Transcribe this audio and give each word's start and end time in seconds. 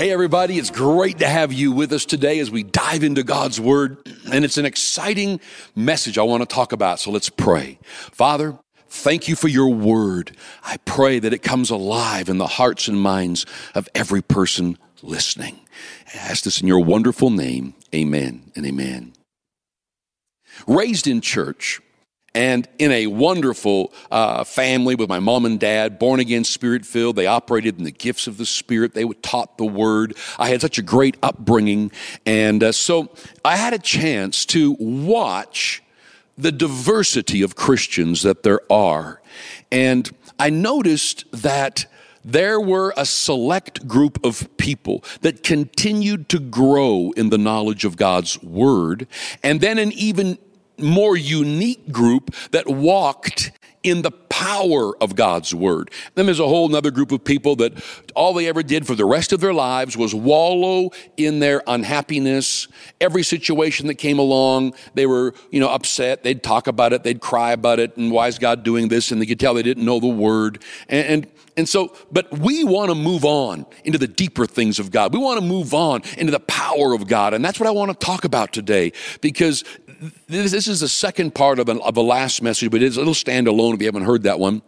Hey, 0.00 0.12
everybody, 0.12 0.56
it's 0.56 0.70
great 0.70 1.18
to 1.18 1.28
have 1.28 1.52
you 1.52 1.72
with 1.72 1.92
us 1.92 2.06
today 2.06 2.38
as 2.38 2.50
we 2.50 2.62
dive 2.62 3.04
into 3.04 3.22
God's 3.22 3.60
Word. 3.60 3.98
And 4.32 4.46
it's 4.46 4.56
an 4.56 4.64
exciting 4.64 5.40
message 5.76 6.16
I 6.16 6.22
want 6.22 6.40
to 6.40 6.46
talk 6.46 6.72
about. 6.72 7.00
So 7.00 7.10
let's 7.10 7.28
pray. 7.28 7.78
Father, 8.10 8.58
thank 8.88 9.28
you 9.28 9.36
for 9.36 9.48
your 9.48 9.68
Word. 9.68 10.34
I 10.64 10.78
pray 10.86 11.18
that 11.18 11.34
it 11.34 11.42
comes 11.42 11.68
alive 11.68 12.30
in 12.30 12.38
the 12.38 12.46
hearts 12.46 12.88
and 12.88 12.98
minds 12.98 13.44
of 13.74 13.90
every 13.94 14.22
person 14.22 14.78
listening. 15.02 15.60
I 16.14 16.16
ask 16.16 16.44
this 16.44 16.62
in 16.62 16.66
your 16.66 16.82
wonderful 16.82 17.28
name. 17.28 17.74
Amen 17.94 18.52
and 18.56 18.64
amen. 18.64 19.12
Raised 20.66 21.08
in 21.08 21.20
church, 21.20 21.78
and 22.34 22.68
in 22.78 22.92
a 22.92 23.06
wonderful 23.08 23.92
uh, 24.10 24.44
family 24.44 24.94
with 24.94 25.08
my 25.08 25.18
mom 25.18 25.44
and 25.44 25.58
dad, 25.58 25.98
born 25.98 26.20
again, 26.20 26.44
spirit 26.44 26.86
filled. 26.86 27.16
They 27.16 27.26
operated 27.26 27.78
in 27.78 27.84
the 27.84 27.90
gifts 27.90 28.26
of 28.26 28.36
the 28.36 28.46
Spirit. 28.46 28.94
They 28.94 29.04
were 29.04 29.14
taught 29.14 29.58
the 29.58 29.64
Word. 29.64 30.16
I 30.38 30.48
had 30.48 30.60
such 30.60 30.78
a 30.78 30.82
great 30.82 31.16
upbringing. 31.22 31.90
And 32.24 32.62
uh, 32.62 32.72
so 32.72 33.10
I 33.44 33.56
had 33.56 33.72
a 33.72 33.78
chance 33.78 34.46
to 34.46 34.76
watch 34.78 35.82
the 36.38 36.52
diversity 36.52 37.42
of 37.42 37.56
Christians 37.56 38.22
that 38.22 38.42
there 38.42 38.60
are. 38.70 39.20
And 39.72 40.10
I 40.38 40.50
noticed 40.50 41.24
that 41.32 41.86
there 42.24 42.60
were 42.60 42.92
a 42.96 43.06
select 43.06 43.88
group 43.88 44.24
of 44.24 44.56
people 44.56 45.02
that 45.22 45.42
continued 45.42 46.28
to 46.28 46.38
grow 46.38 47.12
in 47.16 47.30
the 47.30 47.38
knowledge 47.38 47.84
of 47.84 47.96
God's 47.96 48.42
Word, 48.42 49.06
and 49.42 49.60
then 49.60 49.78
an 49.78 49.92
even 49.92 50.38
more 50.82 51.16
unique 51.16 51.92
group 51.92 52.34
that 52.52 52.66
walked 52.66 53.52
in 53.82 54.02
the 54.02 54.10
power 54.10 54.96
of 55.02 55.16
God's 55.16 55.54
word. 55.54 55.90
Then 56.14 56.26
there's 56.26 56.40
a 56.40 56.46
whole 56.46 56.74
other 56.74 56.90
group 56.90 57.12
of 57.12 57.24
people 57.24 57.56
that 57.56 57.82
all 58.14 58.34
they 58.34 58.46
ever 58.46 58.62
did 58.62 58.86
for 58.86 58.94
the 58.94 59.06
rest 59.06 59.32
of 59.32 59.40
their 59.40 59.54
lives 59.54 59.96
was 59.96 60.14
wallow 60.14 60.90
in 61.16 61.40
their 61.40 61.62
unhappiness. 61.66 62.68
Every 63.00 63.22
situation 63.22 63.86
that 63.86 63.94
came 63.94 64.18
along, 64.18 64.74
they 64.94 65.06
were, 65.06 65.34
you 65.50 65.60
know, 65.60 65.68
upset. 65.68 66.22
They'd 66.22 66.42
talk 66.42 66.66
about 66.66 66.92
it, 66.92 67.04
they'd 67.04 67.20
cry 67.20 67.52
about 67.52 67.78
it, 67.78 67.96
and 67.96 68.12
why 68.12 68.28
is 68.28 68.38
God 68.38 68.62
doing 68.62 68.88
this? 68.88 69.10
And 69.10 69.20
they 69.20 69.26
could 69.26 69.40
tell 69.40 69.54
they 69.54 69.62
didn't 69.62 69.84
know 69.84 70.00
the 70.00 70.08
word. 70.08 70.62
And, 70.88 71.06
and 71.06 71.32
and 71.56 71.68
so, 71.68 71.94
but 72.10 72.38
we 72.38 72.64
want 72.64 72.90
to 72.90 72.94
move 72.94 73.24
on 73.24 73.66
into 73.84 73.98
the 73.98 74.08
deeper 74.08 74.46
things 74.46 74.78
of 74.78 74.90
God. 74.90 75.12
We 75.12 75.18
want 75.18 75.40
to 75.40 75.44
move 75.44 75.74
on 75.74 76.02
into 76.16 76.30
the 76.30 76.40
power 76.40 76.94
of 76.94 77.06
God. 77.06 77.34
And 77.34 77.44
that's 77.44 77.60
what 77.60 77.66
I 77.66 77.70
want 77.70 77.90
to 77.90 78.06
talk 78.06 78.24
about 78.24 78.52
today 78.52 78.92
because 79.20 79.64
this, 80.28 80.50
this 80.52 80.68
is 80.68 80.80
the 80.80 80.88
second 80.88 81.34
part 81.34 81.58
of, 81.58 81.68
of 81.68 81.94
the 81.94 82.02
last 82.02 82.42
message, 82.42 82.70
but 82.70 82.82
it's, 82.82 82.96
it'll 82.96 83.14
stand 83.14 83.48
alone 83.48 83.74
if 83.74 83.80
you 83.80 83.86
haven't 83.86 84.04
heard 84.04 84.22
that 84.22 84.38
one. 84.38 84.62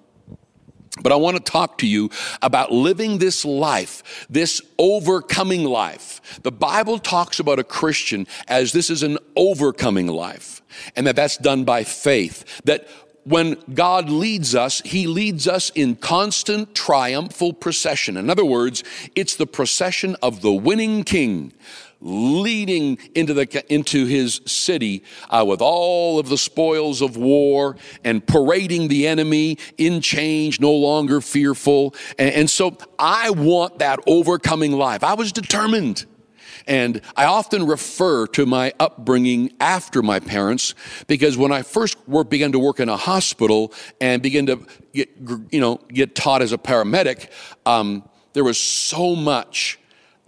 But 1.00 1.10
I 1.10 1.16
want 1.16 1.38
to 1.38 1.42
talk 1.42 1.78
to 1.78 1.86
you 1.86 2.10
about 2.42 2.70
living 2.70 3.16
this 3.16 3.46
life, 3.46 4.26
this 4.28 4.60
overcoming 4.78 5.64
life. 5.64 6.40
The 6.42 6.52
Bible 6.52 6.98
talks 6.98 7.40
about 7.40 7.58
a 7.58 7.64
Christian 7.64 8.26
as 8.46 8.72
this 8.72 8.90
is 8.90 9.02
an 9.02 9.16
overcoming 9.34 10.06
life, 10.06 10.60
and 10.94 11.06
that 11.06 11.16
that's 11.16 11.38
done 11.38 11.64
by 11.64 11.84
faith. 11.84 12.60
That 12.64 12.86
when 13.24 13.56
God 13.72 14.10
leads 14.10 14.54
us, 14.54 14.82
He 14.84 15.06
leads 15.06 15.48
us 15.48 15.70
in 15.70 15.96
constant 15.96 16.74
triumphal 16.74 17.54
procession. 17.54 18.18
In 18.18 18.28
other 18.28 18.44
words, 18.44 18.84
it's 19.14 19.36
the 19.36 19.46
procession 19.46 20.14
of 20.22 20.42
the 20.42 20.52
winning 20.52 21.04
king 21.04 21.54
leading 22.02 22.98
into, 23.14 23.32
the, 23.32 23.64
into 23.72 24.06
his 24.06 24.40
city 24.44 25.04
uh, 25.30 25.44
with 25.46 25.62
all 25.62 26.18
of 26.18 26.28
the 26.28 26.36
spoils 26.36 27.00
of 27.00 27.16
war 27.16 27.76
and 28.04 28.26
parading 28.26 28.88
the 28.88 29.06
enemy 29.06 29.56
in 29.78 30.00
change, 30.00 30.60
no 30.60 30.72
longer 30.72 31.20
fearful. 31.20 31.94
And, 32.18 32.34
and 32.34 32.50
so 32.50 32.76
I 32.98 33.30
want 33.30 33.78
that 33.78 34.00
overcoming 34.06 34.72
life. 34.72 35.04
I 35.04 35.14
was 35.14 35.32
determined. 35.32 36.04
And 36.66 37.00
I 37.16 37.24
often 37.24 37.66
refer 37.66 38.26
to 38.28 38.46
my 38.46 38.72
upbringing 38.78 39.52
after 39.58 40.02
my 40.02 40.20
parents 40.20 40.74
because 41.08 41.36
when 41.36 41.50
I 41.50 41.62
first 41.62 41.96
work, 42.08 42.30
began 42.30 42.52
to 42.52 42.58
work 42.58 42.78
in 42.78 42.88
a 42.88 42.96
hospital 42.96 43.72
and 44.00 44.22
began 44.22 44.46
to 44.46 44.64
get, 44.92 45.10
you 45.50 45.60
know, 45.60 45.80
get 45.88 46.14
taught 46.14 46.40
as 46.40 46.52
a 46.52 46.58
paramedic, 46.58 47.30
um, 47.66 48.08
there 48.32 48.44
was 48.44 48.60
so 48.60 49.16
much 49.16 49.78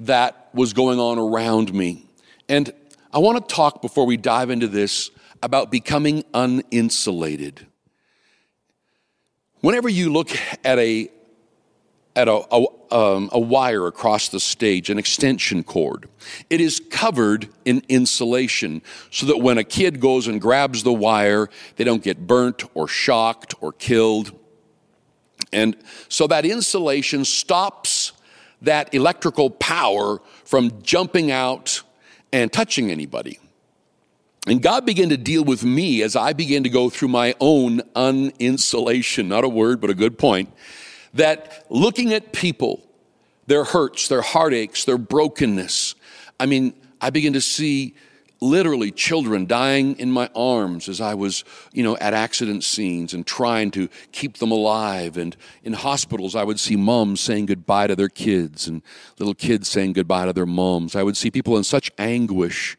that 0.01 0.44
was 0.55 0.73
going 0.73 0.99
on 0.99 1.19
around 1.19 1.75
me. 1.75 2.07
And 2.49 2.73
I 3.13 3.19
want 3.19 3.49
to 3.49 3.55
talk 3.55 3.83
before 3.83 4.07
we 4.07 4.17
dive 4.17 4.51
into 4.51 4.69
this 4.69 5.11
about 5.43 5.71
becoming 5.71 6.23
uninsulated. 6.35 7.67
Whenever 9.61 9.89
you 9.89 10.13
look 10.13 10.31
at 10.65 10.79
a 10.79 11.11
at 12.17 12.29
a, 12.29 12.43
a, 12.53 12.95
um, 12.95 13.29
a, 13.33 13.41
wire 13.41 13.87
across 13.89 14.29
the 14.29 14.39
stage, 14.39 14.89
an 14.89 14.99
extension 14.99 15.65
cord. 15.65 16.09
It 16.49 16.61
is 16.61 16.81
covered 16.91 17.49
in 17.65 17.83
insulation 17.89 18.83
so 19.11 19.27
that 19.27 19.39
when 19.39 19.59
a 19.59 19.65
kid 19.65 19.99
goes 19.99 20.29
and 20.29 20.41
grabs 20.41 20.85
the 20.85 20.93
wire, 20.93 21.49
they 21.77 21.83
don't 21.83 22.05
get 22.05 22.27
burnt 22.27 22.63
or 22.75 22.87
shocked 22.87 23.55
or 23.61 23.73
killed. 23.73 24.31
And 25.53 25.77
so 26.09 26.27
that 26.29 26.45
insulation 26.45 27.25
stops 27.25 28.13
that 28.65 28.95
electrical 28.95 29.51
power 29.51 30.21
from 30.45 30.83
jumping 30.83 31.31
out 31.31 31.83
and 32.33 32.53
touching 32.53 32.91
anybody. 32.91 33.39
And 34.47 34.63
God 34.63 34.85
began 34.85 35.09
to 35.09 35.17
deal 35.17 35.43
with 35.43 35.65
me 35.65 36.03
as 36.03 36.17
I 36.17 36.35
began 36.35 36.65
to 36.65 36.69
go 36.69 36.91
through 36.91 37.09
my 37.09 37.35
own 37.41 37.81
uninsulation, 37.97 39.29
not 39.29 39.45
a 39.45 39.49
word, 39.49 39.81
but 39.81 39.89
a 39.89 39.95
good 39.95 40.19
point, 40.19 40.53
that 41.15 41.65
looking 41.71 42.13
at 42.13 42.33
people, 42.33 42.83
their 43.47 43.65
hurts, 43.65 44.09
their 44.09 44.21
heartaches, 44.21 44.85
their 44.85 44.99
brokenness, 44.99 45.95
I 46.39 46.47
mean, 46.47 46.75
I 47.01 47.11
began 47.11 47.33
to 47.35 47.41
see 47.41 47.95
literally 48.45 48.91
children 48.91 49.47
dying 49.47 49.99
in 49.99 50.11
my 50.11 50.29
arms 50.35 50.89
as 50.89 51.01
I 51.01 51.15
was, 51.15 51.45
you 51.73 51.83
know, 51.83 51.97
at 51.97 52.15
accident 52.15 52.63
scenes 52.63 53.15
and 53.15 53.27
trying 53.27 53.71
to 53.73 53.89
keep 54.13 54.37
them 54.37 54.53
alive. 54.53 55.17
And 55.17 55.37
in 55.63 55.73
hospitals, 55.73 56.37
I 56.37 56.45
would 56.45 56.61
see 56.61 56.77
moms 56.77 57.21
saying 57.21 57.47
goodbye 57.47 57.87
to 57.87 57.97
their 57.97 58.09
kids 58.09 58.69
and 58.69 58.83
little 59.19 59.35
kids 59.35 59.69
saying 59.69 59.95
goodbye 59.95 60.27
to 60.27 60.33
their 60.33 60.47
moms. 60.47 60.95
I 60.95 61.03
would 61.03 61.17
see 61.17 61.31
people 61.31 61.57
in 61.57 61.65
such 61.65 61.91
anguish. 61.99 62.77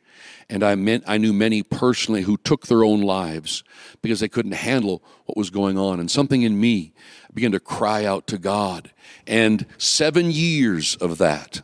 And 0.48 0.64
I 0.64 0.76
meant 0.76 1.04
I 1.08 1.18
knew 1.18 1.34
many 1.34 1.64
personally 1.64 2.22
who 2.22 2.38
took 2.38 2.68
their 2.68 2.84
own 2.84 3.02
lives 3.02 3.64
because 4.04 4.20
they 4.20 4.28
couldn't 4.28 4.52
handle 4.52 5.02
what 5.26 5.36
was 5.36 5.50
going 5.50 5.78
on. 5.78 6.00
And 6.00 6.10
something 6.10 6.44
in 6.44 6.60
me 6.60 6.94
began 7.34 7.52
to 7.52 7.60
cry 7.60 8.06
out 8.06 8.28
to 8.28 8.38
God. 8.38 8.92
And 9.26 9.66
seven 9.80 10.30
years 10.30 10.96
of 10.98 11.18
that, 11.18 11.64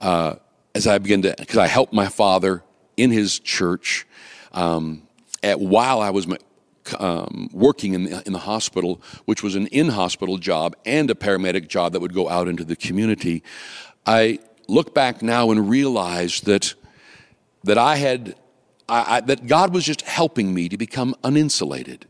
uh, 0.00 0.34
as 0.74 0.88
I 0.88 0.98
began 0.98 1.22
to, 1.22 1.34
because 1.38 1.58
I 1.58 1.68
helped 1.68 1.92
my 1.92 2.08
father 2.08 2.64
in 2.98 3.10
his 3.10 3.38
church 3.38 4.06
um, 4.52 5.02
at, 5.42 5.60
while 5.60 6.00
I 6.00 6.10
was 6.10 6.26
um, 6.98 7.48
working 7.52 7.94
in 7.94 8.04
the, 8.04 8.22
in 8.26 8.32
the 8.32 8.40
hospital, 8.40 9.00
which 9.24 9.42
was 9.42 9.54
an 9.54 9.68
in 9.68 9.88
hospital 9.90 10.36
job 10.36 10.74
and 10.84 11.10
a 11.10 11.14
paramedic 11.14 11.68
job 11.68 11.92
that 11.92 12.00
would 12.00 12.12
go 12.12 12.28
out 12.28 12.48
into 12.48 12.64
the 12.64 12.76
community. 12.76 13.42
I 14.04 14.40
look 14.66 14.94
back 14.94 15.22
now 15.22 15.50
and 15.50 15.70
realize 15.70 16.40
that, 16.42 16.74
that 17.64 17.78
I 17.78 17.96
had, 17.96 18.34
I, 18.88 19.16
I, 19.16 19.20
that 19.20 19.46
God 19.46 19.72
was 19.72 19.84
just 19.84 20.02
helping 20.02 20.52
me 20.52 20.68
to 20.68 20.76
become 20.76 21.14
uninsulated. 21.22 22.02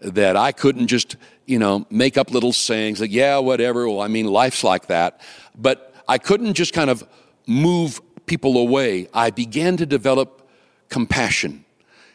That 0.00 0.36
I 0.36 0.52
couldn't 0.52 0.88
just, 0.88 1.16
you 1.46 1.58
know, 1.58 1.86
make 1.90 2.16
up 2.18 2.30
little 2.30 2.52
sayings 2.52 3.00
like, 3.00 3.12
yeah, 3.12 3.38
whatever. 3.38 3.88
Well, 3.88 4.00
I 4.00 4.08
mean, 4.08 4.26
life's 4.26 4.64
like 4.64 4.86
that. 4.88 5.20
But 5.56 5.94
I 6.08 6.18
couldn't 6.18 6.54
just 6.54 6.72
kind 6.72 6.90
of 6.90 7.06
move 7.46 8.00
people 8.26 8.56
away, 8.56 9.08
I 9.12 9.30
began 9.30 9.76
to 9.76 9.86
develop 9.86 10.48
compassion. 10.88 11.64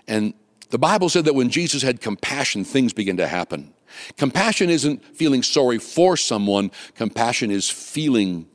And 0.08 0.34
the 0.70 0.78
Bible 0.78 1.10
said 1.10 1.26
that 1.26 1.36
when 1.36 1.50
Jesus 1.50 1.82
had 1.82 2.02
compassion, 2.02 2.64
things 2.64 2.94
began 2.94 3.18
to 3.18 3.28
happen. 3.28 3.74
Compassion 4.18 4.70
isn't 4.70 5.04
feeling 5.16 5.44
sorry 5.44 5.80
for 5.80 6.16
someone, 6.16 6.72
compassion 6.96 7.52
is 7.52 7.70
feeling 7.70 8.48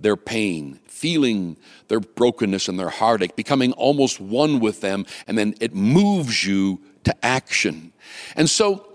their 0.00 0.16
pain, 0.16 0.78
feeling 0.86 1.56
their 1.88 2.00
brokenness 2.00 2.68
and 2.68 2.78
their 2.78 2.88
heartache, 2.88 3.34
becoming 3.34 3.72
almost 3.72 4.20
one 4.20 4.60
with 4.60 4.80
them, 4.80 5.04
and 5.26 5.36
then 5.36 5.54
it 5.60 5.74
moves 5.74 6.46
you 6.46 6.80
to 7.04 7.24
action. 7.24 7.92
And 8.36 8.48
so 8.48 8.87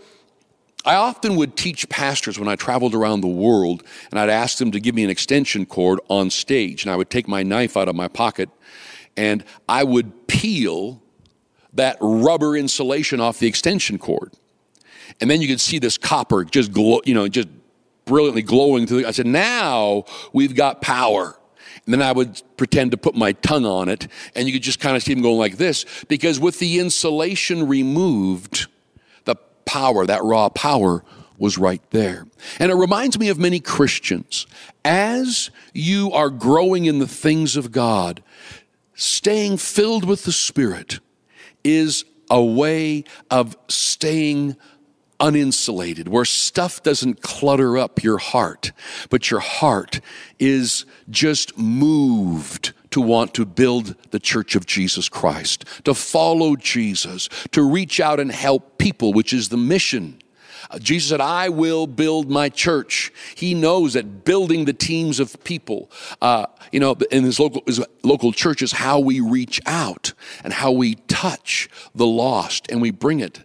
I 0.85 0.95
often 0.95 1.35
would 1.37 1.55
teach 1.55 1.87
pastors 1.89 2.37
when 2.37 2.49
I 2.49 2.55
traveled 2.55 2.93
around 2.93 3.21
the 3.21 3.27
world, 3.27 3.83
and 4.11 4.19
I'd 4.19 4.29
ask 4.29 4.57
them 4.57 4.71
to 4.71 4.79
give 4.79 4.95
me 4.95 5.03
an 5.03 5.09
extension 5.09 5.65
cord 5.65 5.99
on 6.09 6.29
stage. 6.29 6.83
And 6.83 6.91
I 6.91 6.95
would 6.95 7.09
take 7.09 7.27
my 7.27 7.41
knife 7.43 7.77
out 7.77 7.87
of 7.87 7.95
my 7.95 8.07
pocket 8.07 8.49
and 9.15 9.43
I 9.69 9.83
would 9.83 10.27
peel 10.27 11.01
that 11.73 11.97
rubber 11.99 12.55
insulation 12.55 13.19
off 13.19 13.39
the 13.39 13.47
extension 13.47 13.97
cord. 13.97 14.33
And 15.21 15.29
then 15.29 15.41
you 15.41 15.47
could 15.47 15.61
see 15.61 15.79
this 15.79 15.97
copper 15.97 16.43
just 16.43 16.71
glow, 16.71 17.01
you 17.05 17.13
know, 17.13 17.27
just 17.27 17.47
brilliantly 18.05 18.41
glowing 18.41 18.87
through. 18.87 19.05
I 19.05 19.11
said, 19.11 19.27
now 19.27 20.05
we've 20.33 20.55
got 20.55 20.81
power. 20.81 21.37
And 21.85 21.93
then 21.93 22.01
I 22.01 22.11
would 22.11 22.41
pretend 22.57 22.91
to 22.91 22.97
put 22.97 23.15
my 23.15 23.33
tongue 23.33 23.65
on 23.65 23.89
it, 23.89 24.07
and 24.35 24.47
you 24.47 24.53
could 24.53 24.61
just 24.61 24.79
kind 24.79 24.95
of 24.95 25.03
see 25.03 25.13
them 25.13 25.21
going 25.21 25.37
like 25.37 25.57
this, 25.57 25.85
because 26.07 26.39
with 26.39 26.59
the 26.59 26.79
insulation 26.79 27.67
removed, 27.67 28.67
power, 29.65 30.05
that 30.05 30.23
raw 30.23 30.49
power, 30.49 31.03
was 31.37 31.57
right 31.57 31.81
there. 31.91 32.25
And 32.59 32.71
it 32.71 32.75
reminds 32.75 33.19
me 33.19 33.29
of 33.29 33.37
many 33.37 33.59
Christians. 33.59 34.47
As 34.85 35.49
you 35.73 36.11
are 36.11 36.29
growing 36.29 36.85
in 36.85 36.99
the 36.99 37.07
things 37.07 37.55
of 37.55 37.71
God, 37.71 38.23
staying 38.95 39.57
filled 39.57 40.05
with 40.05 40.23
the 40.23 40.31
Spirit 40.31 40.99
is 41.63 42.05
a 42.29 42.43
way 42.43 43.03
of 43.29 43.57
staying 43.67 44.55
uninsulated, 45.19 46.07
where 46.07 46.25
stuff 46.25 46.83
doesn't 46.83 47.21
clutter 47.21 47.77
up 47.77 48.03
your 48.03 48.17
heart, 48.17 48.71
but 49.09 49.31
your 49.31 49.39
heart 49.39 50.01
is 50.39 50.85
just 51.09 51.57
moved 51.57 52.73
to 52.93 53.01
want 53.01 53.33
to 53.33 53.43
build 53.43 53.95
the 54.11 54.19
church 54.19 54.55
of 54.55 54.67
Jesus 54.67 55.09
Christ, 55.09 55.65
to 55.83 55.95
follow 55.95 56.55
Jesus, 56.55 57.27
to 57.49 57.67
reach 57.67 57.99
out 57.99 58.19
and 58.19 58.31
help 58.31 58.77
people, 58.77 59.13
which 59.13 59.33
is 59.33 59.49
the 59.49 59.57
mission. 59.57 60.19
Uh, 60.69 60.77
Jesus 60.77 61.09
said, 61.09 61.19
I 61.19 61.49
will 61.49 61.87
build 61.87 62.29
my 62.29 62.49
church. 62.49 63.11
He 63.33 63.55
knows 63.55 63.93
that 63.93 64.23
building 64.23 64.65
the 64.65 64.73
teams 64.73 65.19
of 65.19 65.43
people, 65.43 65.89
uh, 66.21 66.45
you 66.71 66.79
know, 66.79 66.95
in 67.09 67.23
his 67.23 67.39
local, 67.39 67.63
his 67.65 67.83
local 68.03 68.31
church 68.31 68.61
is 68.61 68.73
how 68.73 68.99
we 68.99 69.19
reach 69.19 69.59
out 69.65 70.13
and 70.43 70.53
how 70.53 70.71
we 70.71 70.93
touch 71.07 71.69
the 71.95 72.05
lost 72.05 72.71
and 72.71 72.79
we 72.79 72.91
bring 72.91 73.21
it 73.21 73.43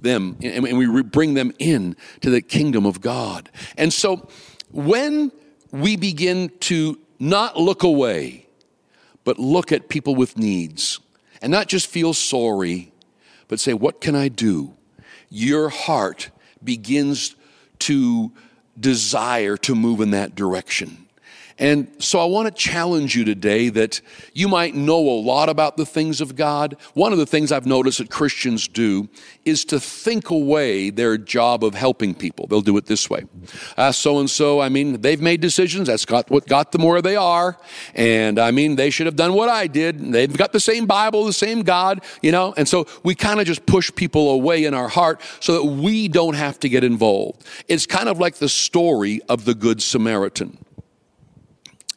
them 0.00 0.38
and 0.42 0.78
we 0.78 1.02
bring 1.02 1.34
them 1.34 1.52
in 1.58 1.94
to 2.22 2.30
the 2.30 2.40
kingdom 2.40 2.86
of 2.86 3.02
God. 3.02 3.50
And 3.76 3.92
so 3.92 4.28
when 4.72 5.30
we 5.72 5.96
begin 5.96 6.50
to 6.60 6.98
not 7.18 7.58
look 7.58 7.82
away, 7.82 8.47
but 9.28 9.38
look 9.38 9.72
at 9.72 9.90
people 9.90 10.14
with 10.14 10.38
needs 10.38 11.00
and 11.42 11.52
not 11.52 11.68
just 11.68 11.86
feel 11.86 12.14
sorry, 12.14 12.90
but 13.46 13.60
say, 13.60 13.74
What 13.74 14.00
can 14.00 14.16
I 14.16 14.28
do? 14.28 14.74
Your 15.28 15.68
heart 15.68 16.30
begins 16.64 17.36
to 17.80 18.32
desire 18.80 19.58
to 19.58 19.74
move 19.74 20.00
in 20.00 20.12
that 20.12 20.34
direction. 20.34 21.07
And 21.58 21.88
so 21.98 22.20
I 22.20 22.24
want 22.24 22.46
to 22.46 22.52
challenge 22.52 23.16
you 23.16 23.24
today 23.24 23.68
that 23.70 24.00
you 24.32 24.48
might 24.48 24.74
know 24.74 24.98
a 24.98 25.18
lot 25.20 25.48
about 25.48 25.76
the 25.76 25.84
things 25.84 26.20
of 26.20 26.36
God. 26.36 26.76
One 26.94 27.12
of 27.12 27.18
the 27.18 27.26
things 27.26 27.50
I've 27.50 27.66
noticed 27.66 27.98
that 27.98 28.10
Christians 28.10 28.68
do 28.68 29.08
is 29.44 29.64
to 29.66 29.80
think 29.80 30.30
away 30.30 30.90
their 30.90 31.18
job 31.18 31.64
of 31.64 31.74
helping 31.74 32.14
people. 32.14 32.46
They'll 32.46 32.60
do 32.60 32.76
it 32.76 32.86
this 32.86 33.10
way. 33.10 33.24
So 33.92 34.18
and 34.20 34.30
so, 34.30 34.60
I 34.60 34.68
mean, 34.68 35.00
they've 35.00 35.20
made 35.20 35.40
decisions. 35.40 35.88
That's 35.88 36.04
got 36.04 36.30
what 36.30 36.46
got 36.46 36.72
them 36.72 36.82
where 36.82 37.02
they 37.02 37.16
are. 37.16 37.58
And 37.94 38.38
I 38.38 38.50
mean, 38.52 38.76
they 38.76 38.90
should 38.90 39.06
have 39.06 39.16
done 39.16 39.34
what 39.34 39.48
I 39.48 39.66
did. 39.66 40.12
They've 40.12 40.36
got 40.36 40.52
the 40.52 40.60
same 40.60 40.86
Bible, 40.86 41.24
the 41.24 41.32
same 41.32 41.62
God, 41.62 42.04
you 42.22 42.30
know. 42.30 42.54
And 42.56 42.68
so 42.68 42.86
we 43.02 43.14
kind 43.14 43.40
of 43.40 43.46
just 43.46 43.66
push 43.66 43.92
people 43.94 44.30
away 44.30 44.64
in 44.64 44.74
our 44.74 44.88
heart 44.88 45.20
so 45.40 45.54
that 45.54 45.64
we 45.64 46.08
don't 46.08 46.34
have 46.34 46.60
to 46.60 46.68
get 46.68 46.84
involved. 46.84 47.44
It's 47.66 47.86
kind 47.86 48.08
of 48.08 48.20
like 48.20 48.36
the 48.36 48.48
story 48.48 49.20
of 49.28 49.44
the 49.44 49.54
Good 49.54 49.82
Samaritan 49.82 50.58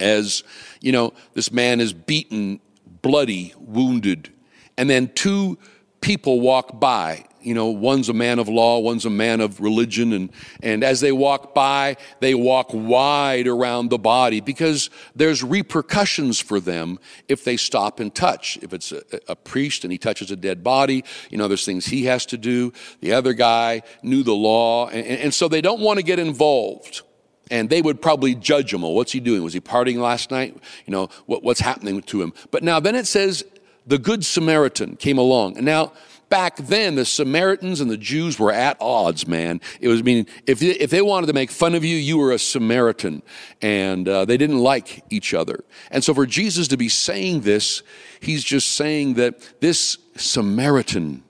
as, 0.01 0.43
you 0.81 0.91
know, 0.91 1.13
this 1.33 1.51
man 1.51 1.79
is 1.79 1.93
beaten, 1.93 2.59
bloody, 3.01 3.53
wounded, 3.57 4.31
and 4.77 4.89
then 4.89 5.11
two 5.13 5.57
people 6.01 6.41
walk 6.41 6.79
by. 6.79 7.25
You 7.43 7.55
know, 7.55 7.67
one's 7.67 8.07
a 8.07 8.13
man 8.13 8.37
of 8.37 8.47
law, 8.47 8.77
one's 8.79 9.05
a 9.05 9.09
man 9.09 9.41
of 9.41 9.59
religion, 9.59 10.13
and, 10.13 10.29
and 10.61 10.83
as 10.83 11.01
they 11.01 11.11
walk 11.11 11.55
by, 11.55 11.97
they 12.19 12.35
walk 12.35 12.69
wide 12.71 13.47
around 13.47 13.89
the 13.89 13.97
body 13.97 14.41
because 14.41 14.91
there's 15.15 15.43
repercussions 15.43 16.39
for 16.39 16.59
them 16.59 16.99
if 17.27 17.43
they 17.43 17.57
stop 17.57 17.99
and 17.99 18.13
touch. 18.13 18.59
If 18.61 18.73
it's 18.73 18.91
a, 18.91 19.01
a 19.27 19.35
priest 19.35 19.83
and 19.83 19.91
he 19.91 19.97
touches 19.97 20.29
a 20.29 20.35
dead 20.35 20.63
body, 20.63 21.03
you 21.31 21.37
know, 21.39 21.47
there's 21.47 21.65
things 21.65 21.87
he 21.87 22.05
has 22.05 22.27
to 22.27 22.37
do. 22.37 22.73
The 22.99 23.13
other 23.13 23.33
guy 23.33 23.81
knew 24.03 24.21
the 24.21 24.35
law, 24.35 24.89
and, 24.89 25.05
and 25.05 25.33
so 25.33 25.47
they 25.47 25.61
don't 25.61 25.81
want 25.81 25.97
to 25.97 26.03
get 26.03 26.19
involved 26.19 27.01
and 27.49 27.69
they 27.69 27.81
would 27.81 28.01
probably 28.01 28.35
judge 28.35 28.73
him. 28.73 28.81
Well, 28.83 28.93
what's 28.93 29.11
he 29.11 29.19
doing? 29.19 29.43
Was 29.43 29.53
he 29.53 29.59
partying 29.59 29.97
last 29.97 30.31
night? 30.31 30.55
You 30.85 30.91
know, 30.91 31.09
what, 31.25 31.43
what's 31.43 31.59
happening 31.59 32.01
to 32.01 32.21
him? 32.21 32.33
But 32.51 32.63
now 32.63 32.79
then 32.79 32.95
it 32.95 33.07
says 33.07 33.43
the 33.85 33.97
Good 33.97 34.25
Samaritan 34.25 34.95
came 34.95 35.17
along. 35.17 35.57
And 35.57 35.65
now, 35.65 35.93
back 36.29 36.55
then, 36.55 36.95
the 36.95 37.05
Samaritans 37.05 37.81
and 37.81 37.91
the 37.91 37.97
Jews 37.97 38.39
were 38.39 38.53
at 38.53 38.77
odds, 38.79 39.27
man. 39.27 39.59
It 39.81 39.89
was 39.89 40.03
meaning 40.03 40.27
if, 40.47 40.61
if 40.63 40.89
they 40.89 41.01
wanted 41.01 41.27
to 41.27 41.33
make 41.33 41.51
fun 41.51 41.75
of 41.75 41.83
you, 41.83 41.97
you 41.97 42.17
were 42.17 42.31
a 42.31 42.39
Samaritan. 42.39 43.21
And 43.61 44.07
uh, 44.07 44.25
they 44.25 44.37
didn't 44.37 44.59
like 44.59 45.03
each 45.09 45.33
other. 45.33 45.63
And 45.91 46.03
so 46.03 46.13
for 46.13 46.25
Jesus 46.25 46.67
to 46.69 46.77
be 46.77 46.89
saying 46.89 47.41
this, 47.41 47.83
he's 48.21 48.43
just 48.43 48.73
saying 48.73 49.15
that 49.15 49.59
this 49.59 49.97
Samaritan, 50.15 51.23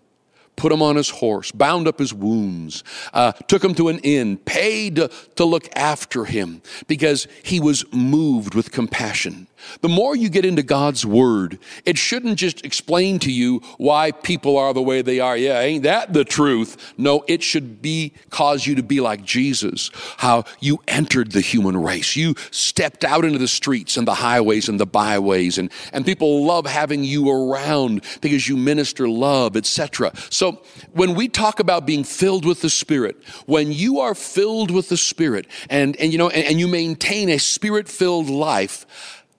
put 0.62 0.72
him 0.72 0.84
on 0.84 0.96
his 0.96 1.10
horse, 1.10 1.52
bound 1.52 1.88
up 1.88 1.98
his 1.98 2.14
wounds, 2.14 2.84
uh, 3.14 3.32
took 3.32 3.64
him 3.64 3.74
to 3.74 3.88
an 3.88 3.98
inn, 4.04 4.38
paid 4.38 4.96
to, 4.98 5.08
to 5.36 5.44
look 5.44 5.68
after 5.76 6.24
him 6.24 6.62
because 6.88 7.28
he 7.42 7.60
was 7.60 7.84
moved 7.92 8.54
with 8.54 8.72
compassion. 8.72 9.48
The 9.82 9.90
more 9.90 10.16
you 10.16 10.30
get 10.30 10.46
into 10.46 10.64
God's 10.64 11.06
Word, 11.06 11.60
it 11.86 11.98
shouldn't 11.98 12.38
just 12.38 12.66
explain 12.66 13.20
to 13.20 13.32
you 13.32 13.60
why 13.78 14.12
people 14.12 14.58
are 14.58 14.74
the 14.74 14.82
way 14.82 15.02
they 15.02 15.20
are. 15.20 15.38
Yeah, 15.38 15.60
ain't 15.60 15.84
that 15.84 16.14
the 16.14 16.24
truth? 16.24 16.94
No, 16.98 17.24
it 17.28 17.44
should 17.44 17.82
be 17.82 18.14
cause 18.30 18.66
you 18.66 18.76
to 18.76 18.84
be 18.84 19.00
like 19.00 19.24
Jesus, 19.24 19.92
how 20.18 20.44
you 20.60 20.80
entered 20.88 21.32
the 21.32 21.42
human 21.42 21.78
race. 21.82 22.16
You 22.16 22.36
stepped 22.52 23.04
out 23.04 23.26
into 23.26 23.40
the 23.40 23.48
streets 23.48 23.98
and 23.98 24.08
the 24.08 24.16
highways 24.16 24.70
and 24.70 24.80
the 24.80 24.86
byways, 24.86 25.58
and, 25.58 25.72
and 25.94 26.06
people 26.06 26.46
love 26.46 26.66
having 26.66 27.04
you 27.04 27.30
around 27.30 28.04
because 28.22 28.48
you 28.48 28.58
minister 28.58 29.08
love, 29.08 29.56
etc. 29.56 30.12
So 30.30 30.62
when 30.94 31.16
we 31.16 31.28
talk 31.28 31.60
about 31.60 31.86
being 31.86 32.04
filled 32.04 32.46
with 32.46 32.62
the 32.62 32.70
Spirit, 32.70 33.24
when 33.46 33.72
you 33.72 34.00
are 34.00 34.16
filled 34.16 34.72
with 34.72 34.90
the 34.90 34.98
Spirit 34.98 35.48
and, 35.70 35.96
and 35.98 36.12
you 36.12 36.18
know 36.18 36.30
and, 36.30 36.46
and 36.46 36.60
you 36.60 36.68
maintain 36.68 37.30
a 37.30 37.38
spirit-filled 37.38 38.30
life, 38.30 38.86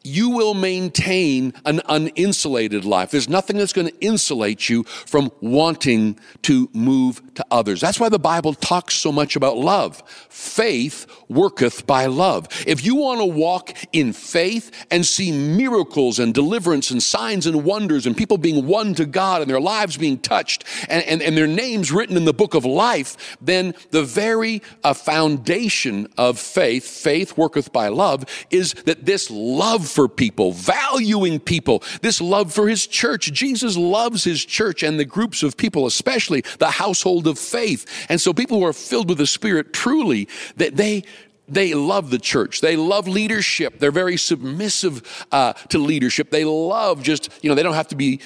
you 0.04 0.30
will 0.30 0.54
maintain 0.54 1.54
an 1.64 1.80
uninsulated 1.88 2.84
life. 2.84 3.10
There's 3.10 3.28
nothing 3.28 3.58
that's 3.58 3.72
going 3.72 3.88
to 3.88 3.98
insulate 4.00 4.68
you 4.68 4.84
from 4.84 5.30
wanting 5.40 6.18
to 6.42 6.68
move 6.72 7.22
to 7.34 7.44
others. 7.50 7.80
That's 7.80 8.00
why 8.00 8.08
the 8.08 8.18
Bible 8.18 8.54
talks 8.54 8.94
so 8.94 9.12
much 9.12 9.36
about 9.36 9.56
love. 9.56 10.02
Faith 10.28 11.06
worketh 11.28 11.86
by 11.86 12.06
love. 12.06 12.48
If 12.66 12.84
you 12.84 12.96
want 12.96 13.20
to 13.20 13.26
walk 13.26 13.76
in 13.92 14.12
faith 14.12 14.70
and 14.90 15.04
see 15.06 15.32
miracles 15.32 16.18
and 16.18 16.34
deliverance 16.34 16.90
and 16.90 17.02
signs 17.02 17.46
and 17.46 17.64
wonders 17.64 18.06
and 18.06 18.16
people 18.16 18.38
being 18.38 18.66
won 18.66 18.94
to 18.94 19.06
God 19.06 19.42
and 19.42 19.50
their 19.50 19.60
lives 19.60 19.96
being 19.96 20.18
touched 20.18 20.64
and, 20.88 21.04
and, 21.04 21.22
and 21.22 21.36
their 21.36 21.46
names 21.46 21.92
written 21.92 22.16
in 22.16 22.24
the 22.24 22.34
book 22.34 22.54
of 22.54 22.64
life, 22.64 23.36
then 23.40 23.74
the 23.90 24.02
very 24.02 24.62
uh, 24.84 24.92
foundation 24.92 26.08
of 26.18 26.38
faith, 26.38 26.84
faith 26.84 27.36
worketh 27.36 27.72
by 27.72 27.88
love, 27.88 28.24
is 28.50 28.74
that 28.84 29.04
this 29.04 29.30
love 29.30 29.91
for 29.92 30.08
people, 30.08 30.52
valuing 30.52 31.40
people, 31.40 31.82
this 32.00 32.20
love 32.20 32.52
for 32.52 32.68
his 32.68 32.86
church. 32.86 33.32
Jesus 33.32 33.76
loves 33.76 34.24
his 34.24 34.44
church 34.44 34.82
and 34.82 34.98
the 34.98 35.04
groups 35.04 35.42
of 35.42 35.56
people, 35.56 35.86
especially 35.86 36.42
the 36.58 36.70
household 36.70 37.26
of 37.26 37.38
faith. 37.38 38.06
And 38.08 38.20
so 38.20 38.32
people 38.32 38.58
who 38.58 38.66
are 38.66 38.72
filled 38.72 39.08
with 39.08 39.18
the 39.18 39.26
Spirit 39.26 39.72
truly, 39.72 40.28
that 40.56 40.76
they, 40.76 41.04
they 41.48 41.74
love 41.74 42.10
the 42.10 42.18
church. 42.18 42.60
They 42.60 42.76
love 42.76 43.06
leadership. 43.08 43.78
They're 43.78 43.90
very 43.90 44.16
submissive 44.16 45.26
uh, 45.30 45.52
to 45.68 45.78
leadership. 45.78 46.30
They 46.30 46.44
love 46.44 47.02
just, 47.02 47.28
you 47.42 47.48
know, 47.48 47.54
they 47.54 47.62
don't 47.62 47.74
have 47.74 47.88
to 47.88 47.96
be 47.96 48.20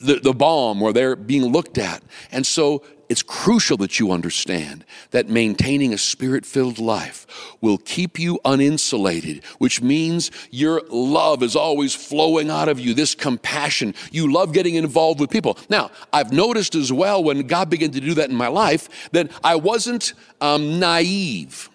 the, 0.00 0.16
the 0.16 0.32
bomb 0.32 0.80
where 0.80 0.92
they're 0.92 1.16
being 1.16 1.52
looked 1.52 1.78
at. 1.78 2.02
And 2.32 2.46
so 2.46 2.82
it's 3.08 3.22
crucial 3.22 3.76
that 3.78 3.98
you 3.98 4.12
understand 4.12 4.84
that 5.12 5.28
maintaining 5.28 5.94
a 5.94 5.98
spirit 5.98 6.44
filled 6.44 6.78
life 6.78 7.26
will 7.60 7.78
keep 7.78 8.18
you 8.18 8.38
uninsulated, 8.44 9.44
which 9.58 9.80
means 9.80 10.30
your 10.50 10.82
love 10.90 11.42
is 11.42 11.56
always 11.56 11.94
flowing 11.94 12.50
out 12.50 12.68
of 12.68 12.78
you, 12.78 12.92
this 12.92 13.14
compassion. 13.14 13.94
You 14.12 14.30
love 14.30 14.52
getting 14.52 14.74
involved 14.74 15.20
with 15.20 15.30
people. 15.30 15.58
Now, 15.70 15.90
I've 16.12 16.32
noticed 16.32 16.74
as 16.74 16.92
well 16.92 17.24
when 17.24 17.46
God 17.46 17.70
began 17.70 17.90
to 17.92 18.00
do 18.00 18.14
that 18.14 18.28
in 18.28 18.36
my 18.36 18.48
life 18.48 19.10
that 19.12 19.30
I 19.42 19.56
wasn't 19.56 20.12
um, 20.40 20.78
naive. 20.78 21.70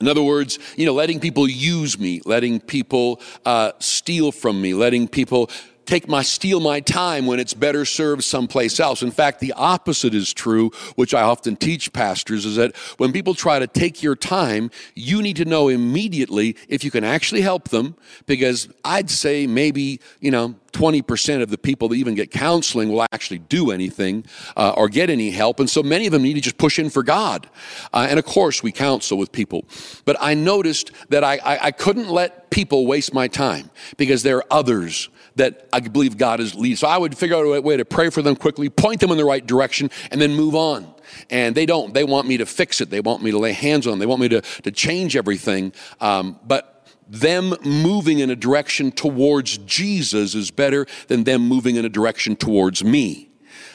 In 0.00 0.08
other 0.08 0.22
words, 0.22 0.58
you 0.76 0.86
know, 0.86 0.92
letting 0.92 1.18
people 1.18 1.48
use 1.48 1.98
me, 1.98 2.20
letting 2.24 2.60
people 2.60 3.20
uh, 3.46 3.72
steal 3.78 4.32
from 4.32 4.60
me, 4.60 4.74
letting 4.74 5.08
people 5.08 5.50
take 5.86 6.08
my 6.08 6.22
steal 6.22 6.60
my 6.60 6.80
time 6.80 7.26
when 7.26 7.40
it's 7.40 7.54
better 7.54 7.84
served 7.84 8.24
someplace 8.24 8.80
else. 8.80 9.02
In 9.02 9.10
fact, 9.10 9.40
the 9.40 9.52
opposite 9.52 10.14
is 10.14 10.32
true, 10.32 10.70
which 10.96 11.14
I 11.14 11.22
often 11.22 11.56
teach 11.56 11.92
pastors 11.92 12.44
is 12.44 12.56
that 12.56 12.76
when 12.96 13.12
people 13.12 13.34
try 13.34 13.58
to 13.58 13.66
take 13.66 14.02
your 14.02 14.16
time, 14.16 14.70
you 14.94 15.22
need 15.22 15.36
to 15.36 15.44
know 15.44 15.68
immediately 15.68 16.56
if 16.68 16.84
you 16.84 16.90
can 16.90 17.04
actually 17.04 17.42
help 17.42 17.68
them 17.68 17.96
because 18.26 18.68
I'd 18.84 19.10
say 19.10 19.46
maybe, 19.46 20.00
you 20.20 20.30
know, 20.30 20.54
20% 20.74 21.40
of 21.40 21.50
the 21.50 21.56
people 21.56 21.88
that 21.88 21.94
even 21.94 22.14
get 22.14 22.30
counseling 22.30 22.90
will 22.90 23.06
actually 23.12 23.38
do 23.38 23.70
anything 23.70 24.24
uh, 24.56 24.74
or 24.76 24.88
get 24.88 25.08
any 25.08 25.30
help. 25.30 25.60
And 25.60 25.70
so 25.70 25.82
many 25.82 26.06
of 26.06 26.12
them 26.12 26.22
need 26.22 26.34
to 26.34 26.40
just 26.40 26.58
push 26.58 26.78
in 26.78 26.90
for 26.90 27.02
God. 27.02 27.48
Uh, 27.92 28.08
and 28.10 28.18
of 28.18 28.24
course, 28.24 28.62
we 28.62 28.72
counsel 28.72 29.16
with 29.16 29.32
people. 29.32 29.64
But 30.04 30.16
I 30.20 30.34
noticed 30.34 30.90
that 31.08 31.24
I, 31.24 31.36
I, 31.36 31.66
I 31.66 31.70
couldn't 31.70 32.08
let 32.08 32.50
people 32.50 32.86
waste 32.86 33.14
my 33.14 33.28
time 33.28 33.70
because 33.96 34.24
there 34.24 34.38
are 34.38 34.44
others 34.50 35.08
that 35.36 35.68
I 35.72 35.80
believe 35.80 36.16
God 36.16 36.40
is 36.40 36.54
leading. 36.54 36.76
So 36.76 36.88
I 36.88 36.96
would 36.96 37.16
figure 37.16 37.36
out 37.36 37.42
a 37.42 37.60
way 37.60 37.76
to 37.76 37.84
pray 37.84 38.10
for 38.10 38.22
them 38.22 38.36
quickly, 38.36 38.68
point 38.68 39.00
them 39.00 39.10
in 39.10 39.16
the 39.16 39.24
right 39.24 39.44
direction, 39.44 39.90
and 40.10 40.20
then 40.20 40.34
move 40.34 40.54
on. 40.54 40.94
And 41.30 41.54
they 41.54 41.66
don't. 41.66 41.92
They 41.92 42.04
want 42.04 42.26
me 42.26 42.36
to 42.38 42.46
fix 42.46 42.80
it. 42.80 42.90
They 42.90 43.00
want 43.00 43.22
me 43.22 43.30
to 43.30 43.38
lay 43.38 43.52
hands 43.52 43.86
on 43.86 43.92
them. 43.92 43.98
They 43.98 44.06
want 44.06 44.20
me 44.20 44.28
to, 44.28 44.40
to 44.40 44.70
change 44.70 45.16
everything. 45.16 45.72
Um, 46.00 46.38
but 46.44 46.88
them 47.08 47.54
moving 47.62 48.20
in 48.20 48.30
a 48.30 48.36
direction 48.36 48.90
towards 48.90 49.58
Jesus 49.58 50.34
is 50.34 50.50
better 50.50 50.86
than 51.08 51.24
them 51.24 51.42
moving 51.42 51.76
in 51.76 51.84
a 51.84 51.90
direction 51.90 52.36
towards 52.36 52.82
me. 52.82 53.30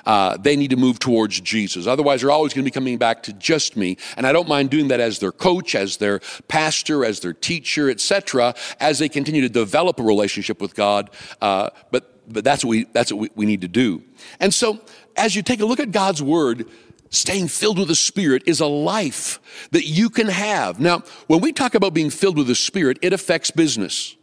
Uh, 0.06 0.38
they 0.38 0.56
need 0.56 0.70
to 0.72 0.78
move 0.78 1.00
towards 1.00 1.40
Jesus. 1.42 1.88
Otherwise, 1.88 2.22
they're 2.22 2.32
always 2.32 2.54
going 2.54 2.64
to 2.64 2.68
be 2.68 2.74
coming 2.74 2.98
back 2.98 3.24
to 3.24 3.34
just 3.34 3.76
me. 3.78 3.98
And 4.18 4.26
I 4.26 4.32
don't 4.32 4.48
mind 4.48 4.70
doing 4.70 4.90
that 4.90 5.00
as 5.00 5.20
their 5.20 5.32
coach, 5.32 5.76
as 5.76 5.98
their 5.98 6.20
pastor, 6.48 7.06
as 7.06 7.20
their 7.20 7.34
teacher, 7.34 7.90
etc., 7.90 8.56
as 8.80 9.00
they 9.00 9.10
continue 9.10 9.42
to 9.42 9.50
develop 9.50 10.00
a 10.00 10.04
relationship 10.04 10.62
with 10.62 10.76
God. 10.76 11.10
Uh, 11.42 11.70
but 11.92 12.16
but 12.32 12.44
that's 12.44 12.64
what 12.64 12.70
we 12.70 12.84
that's 12.94 13.12
what 13.12 13.22
we, 13.22 13.30
we 13.36 13.46
need 13.46 13.62
to 13.62 13.68
do. 13.68 14.04
And 14.40 14.54
so, 14.54 14.80
as 15.16 15.36
you 15.36 15.42
take 15.42 15.62
a 15.62 15.66
look 15.66 15.80
at 15.80 15.92
God's 15.92 16.22
word, 16.22 16.68
Staying 17.12 17.48
filled 17.48 17.80
with 17.80 17.88
the 17.88 17.96
Spirit 17.96 18.44
is 18.46 18.60
a 18.60 18.68
life 18.68 19.40
that 19.72 19.86
you 19.86 20.10
can 20.10 20.28
have. 20.28 20.80
Now, 20.80 21.04
when 21.26 21.42
we 21.42 21.52
talk 21.52 21.74
about 21.74 21.94
being 21.94 22.12
filled 22.12 22.38
with 22.38 22.48
the 22.48 22.56
Spirit, 22.56 23.00
it 23.02 23.14
affects 23.14 23.50
business. 23.50 24.16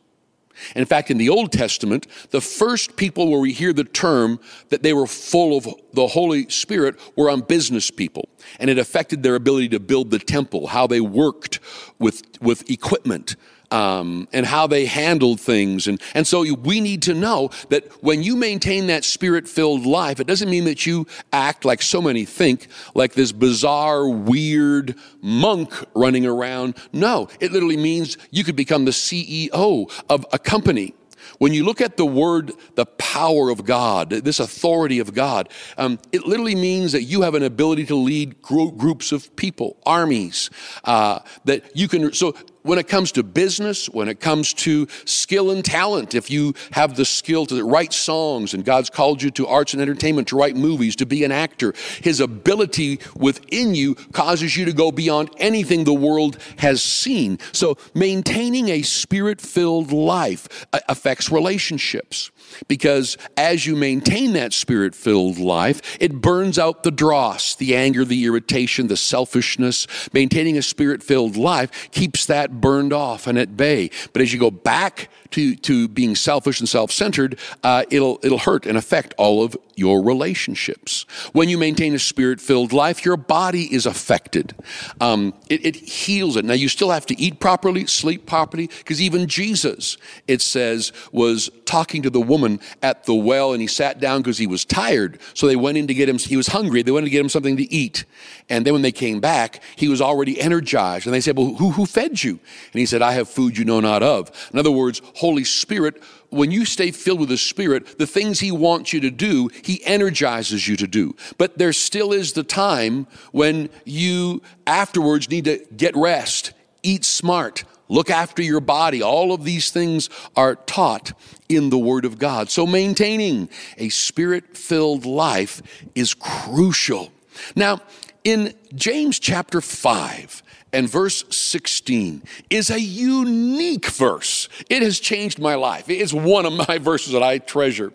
In 0.74 0.84
fact, 0.84 1.10
in 1.10 1.18
the 1.18 1.28
Old 1.28 1.52
Testament, 1.52 2.06
the 2.30 2.40
first 2.40 2.96
people 2.96 3.30
where 3.30 3.40
we 3.40 3.52
hear 3.52 3.72
the 3.72 3.84
term 3.84 4.40
that 4.70 4.82
they 4.82 4.92
were 4.92 5.06
full 5.06 5.56
of 5.56 5.68
the 5.92 6.06
Holy 6.06 6.48
Spirit 6.48 6.96
were 7.16 7.30
on 7.30 7.42
business 7.42 7.90
people. 7.90 8.28
And 8.58 8.70
it 8.70 8.78
affected 8.78 9.22
their 9.22 9.34
ability 9.34 9.68
to 9.70 9.80
build 9.80 10.10
the 10.10 10.18
temple, 10.18 10.68
how 10.68 10.86
they 10.86 11.00
worked 11.00 11.60
with, 11.98 12.22
with 12.40 12.68
equipment, 12.70 13.36
um, 13.70 14.28
and 14.32 14.46
how 14.46 14.66
they 14.66 14.86
handled 14.86 15.40
things. 15.40 15.86
And, 15.86 16.00
and 16.14 16.26
so 16.26 16.54
we 16.54 16.80
need 16.80 17.02
to 17.02 17.14
know 17.14 17.50
that 17.68 17.84
when 18.02 18.22
you 18.22 18.36
maintain 18.36 18.86
that 18.88 19.04
spirit 19.04 19.48
filled 19.48 19.86
life, 19.86 20.20
it 20.20 20.26
doesn't 20.26 20.50
mean 20.50 20.64
that 20.64 20.86
you 20.86 21.06
act 21.32 21.64
like 21.64 21.82
so 21.82 22.00
many 22.00 22.24
think, 22.24 22.68
like 22.94 23.14
this 23.14 23.32
bizarre, 23.32 24.08
weird 24.08 24.94
monk 25.20 25.72
running 25.94 26.26
around. 26.26 26.76
No, 26.92 27.28
it 27.40 27.52
literally 27.52 27.76
means 27.76 28.16
you 28.30 28.44
could 28.44 28.56
become 28.56 28.84
the 28.84 28.90
CEO 28.90 29.90
of 30.08 30.26
a 30.32 30.38
company. 30.38 30.94
When 31.38 31.52
you 31.52 31.64
look 31.64 31.80
at 31.80 31.96
the 31.96 32.06
word, 32.06 32.52
the 32.74 32.86
power 32.86 33.50
of 33.50 33.64
God, 33.64 34.10
this 34.10 34.40
authority 34.40 34.98
of 34.98 35.12
God, 35.14 35.50
um, 35.76 35.98
it 36.12 36.26
literally 36.26 36.54
means 36.54 36.92
that 36.92 37.02
you 37.02 37.22
have 37.22 37.34
an 37.34 37.42
ability 37.42 37.86
to 37.86 37.96
lead 37.96 38.40
groups 38.40 39.12
of 39.12 39.34
people, 39.36 39.76
armies, 39.84 40.50
uh, 40.84 41.20
that 41.44 41.76
you 41.76 41.88
can. 41.88 42.12
So 42.12 42.34
when 42.66 42.78
it 42.78 42.88
comes 42.88 43.12
to 43.12 43.22
business, 43.22 43.86
when 43.88 44.08
it 44.08 44.18
comes 44.18 44.52
to 44.52 44.88
skill 45.04 45.50
and 45.50 45.64
talent, 45.64 46.14
if 46.14 46.30
you 46.30 46.52
have 46.72 46.96
the 46.96 47.04
skill 47.04 47.46
to 47.46 47.64
write 47.64 47.92
songs 47.92 48.54
and 48.54 48.64
God's 48.64 48.90
called 48.90 49.22
you 49.22 49.30
to 49.32 49.46
arts 49.46 49.72
and 49.72 49.80
entertainment, 49.80 50.28
to 50.28 50.36
write 50.36 50.56
movies, 50.56 50.96
to 50.96 51.06
be 51.06 51.22
an 51.22 51.30
actor, 51.30 51.74
His 52.02 52.20
ability 52.20 52.98
within 53.14 53.74
you 53.74 53.94
causes 54.12 54.56
you 54.56 54.64
to 54.64 54.72
go 54.72 54.90
beyond 54.90 55.30
anything 55.38 55.84
the 55.84 55.94
world 55.94 56.38
has 56.58 56.82
seen. 56.82 57.38
So 57.52 57.78
maintaining 57.94 58.68
a 58.68 58.82
spirit 58.82 59.40
filled 59.40 59.92
life 59.92 60.66
affects 60.88 61.30
relationships 61.30 62.30
because 62.68 63.16
as 63.36 63.66
you 63.66 63.76
maintain 63.76 64.32
that 64.34 64.52
spirit 64.52 64.94
filled 64.94 65.38
life, 65.38 65.96
it 66.00 66.20
burns 66.20 66.58
out 66.58 66.82
the 66.82 66.90
dross, 66.90 67.54
the 67.54 67.76
anger, 67.76 68.04
the 68.04 68.24
irritation, 68.24 68.86
the 68.86 68.96
selfishness. 68.96 69.86
Maintaining 70.12 70.56
a 70.56 70.62
spirit 70.62 71.02
filled 71.02 71.36
life 71.36 71.90
keeps 71.90 72.26
that 72.26 72.60
burned 72.60 72.92
off 72.92 73.26
and 73.26 73.38
at 73.38 73.56
bay. 73.56 73.90
But 74.12 74.22
as 74.22 74.32
you 74.32 74.38
go 74.38 74.50
back 74.50 75.08
to, 75.30 75.54
to 75.56 75.88
being 75.88 76.14
selfish 76.14 76.60
and 76.60 76.68
self 76.68 76.90
centered, 76.90 77.38
uh, 77.62 77.84
it'll, 77.90 78.18
it'll 78.22 78.38
hurt 78.38 78.66
and 78.66 78.78
affect 78.78 79.14
all 79.18 79.42
of 79.42 79.56
your 79.76 80.02
relationships. 80.02 81.04
When 81.32 81.48
you 81.48 81.58
maintain 81.58 81.94
a 81.94 81.98
spirit 81.98 82.40
filled 82.40 82.72
life, 82.72 83.04
your 83.04 83.16
body 83.16 83.72
is 83.72 83.84
affected. 83.86 84.54
Um, 85.00 85.34
it, 85.50 85.64
it, 85.64 85.76
heals 85.76 86.36
it. 86.36 86.44
Now, 86.44 86.54
you 86.54 86.68
still 86.68 86.90
have 86.90 87.06
to 87.06 87.20
eat 87.20 87.40
properly, 87.40 87.86
sleep 87.86 88.26
properly, 88.26 88.68
because 88.78 89.02
even 89.02 89.28
Jesus, 89.28 89.98
it 90.26 90.40
says, 90.40 90.92
was 91.12 91.50
talking 91.66 92.02
to 92.02 92.10
the 92.10 92.20
woman 92.20 92.35
at 92.82 93.04
the 93.04 93.14
well 93.14 93.52
and 93.52 93.60
he 93.60 93.66
sat 93.66 94.00
down 94.00 94.22
because 94.22 94.38
he 94.38 94.46
was 94.46 94.64
tired. 94.64 95.18
So 95.34 95.46
they 95.46 95.56
went 95.56 95.78
in 95.78 95.86
to 95.86 95.94
get 95.94 96.08
him, 96.08 96.18
he 96.18 96.36
was 96.36 96.48
hungry. 96.48 96.82
They 96.82 96.92
went 96.92 97.06
to 97.06 97.10
get 97.10 97.20
him 97.20 97.28
something 97.28 97.56
to 97.56 97.72
eat. 97.72 98.04
And 98.48 98.64
then 98.64 98.72
when 98.72 98.82
they 98.82 98.92
came 98.92 99.20
back, 99.20 99.62
he 99.76 99.88
was 99.88 100.00
already 100.00 100.40
energized. 100.40 101.06
And 101.06 101.14
they 101.14 101.20
said, 101.20 101.36
Well, 101.36 101.54
who, 101.54 101.70
who 101.70 101.86
fed 101.86 102.22
you? 102.22 102.32
And 102.32 102.80
he 102.80 102.86
said, 102.86 103.02
I 103.02 103.12
have 103.12 103.28
food 103.28 103.56
you 103.56 103.64
know 103.64 103.80
not 103.80 104.02
of. 104.02 104.30
In 104.52 104.58
other 104.58 104.70
words, 104.70 105.02
Holy 105.14 105.44
Spirit 105.44 106.02
when 106.30 106.50
you 106.50 106.64
stay 106.64 106.90
filled 106.90 107.20
with 107.20 107.28
the 107.28 107.36
Spirit, 107.36 107.98
the 107.98 108.06
things 108.06 108.40
He 108.40 108.52
wants 108.52 108.92
you 108.92 109.00
to 109.00 109.10
do, 109.10 109.48
He 109.62 109.84
energizes 109.84 110.66
you 110.66 110.76
to 110.76 110.86
do. 110.86 111.14
But 111.38 111.58
there 111.58 111.72
still 111.72 112.12
is 112.12 112.32
the 112.32 112.42
time 112.42 113.06
when 113.32 113.68
you 113.84 114.42
afterwards 114.66 115.30
need 115.30 115.44
to 115.44 115.64
get 115.76 115.96
rest, 115.96 116.52
eat 116.82 117.04
smart, 117.04 117.64
look 117.88 118.10
after 118.10 118.42
your 118.42 118.60
body. 118.60 119.02
All 119.02 119.32
of 119.32 119.44
these 119.44 119.70
things 119.70 120.10
are 120.36 120.54
taught 120.54 121.12
in 121.48 121.70
the 121.70 121.78
Word 121.78 122.04
of 122.04 122.18
God. 122.18 122.50
So 122.50 122.66
maintaining 122.66 123.48
a 123.76 123.88
Spirit 123.88 124.56
filled 124.56 125.04
life 125.04 125.62
is 125.94 126.14
crucial. 126.14 127.12
Now, 127.54 127.80
in 128.24 128.54
James 128.74 129.18
chapter 129.18 129.60
5, 129.60 130.42
and 130.72 130.90
verse 130.90 131.24
16 131.30 132.22
is 132.50 132.70
a 132.70 132.80
unique 132.80 133.86
verse. 133.86 134.48
It 134.68 134.82
has 134.82 135.00
changed 135.00 135.38
my 135.38 135.54
life. 135.54 135.88
It's 135.88 136.12
one 136.12 136.44
of 136.44 136.52
my 136.68 136.78
verses 136.80 137.12
that 137.12 137.22
I 137.22 137.38
treasure. 137.38 137.92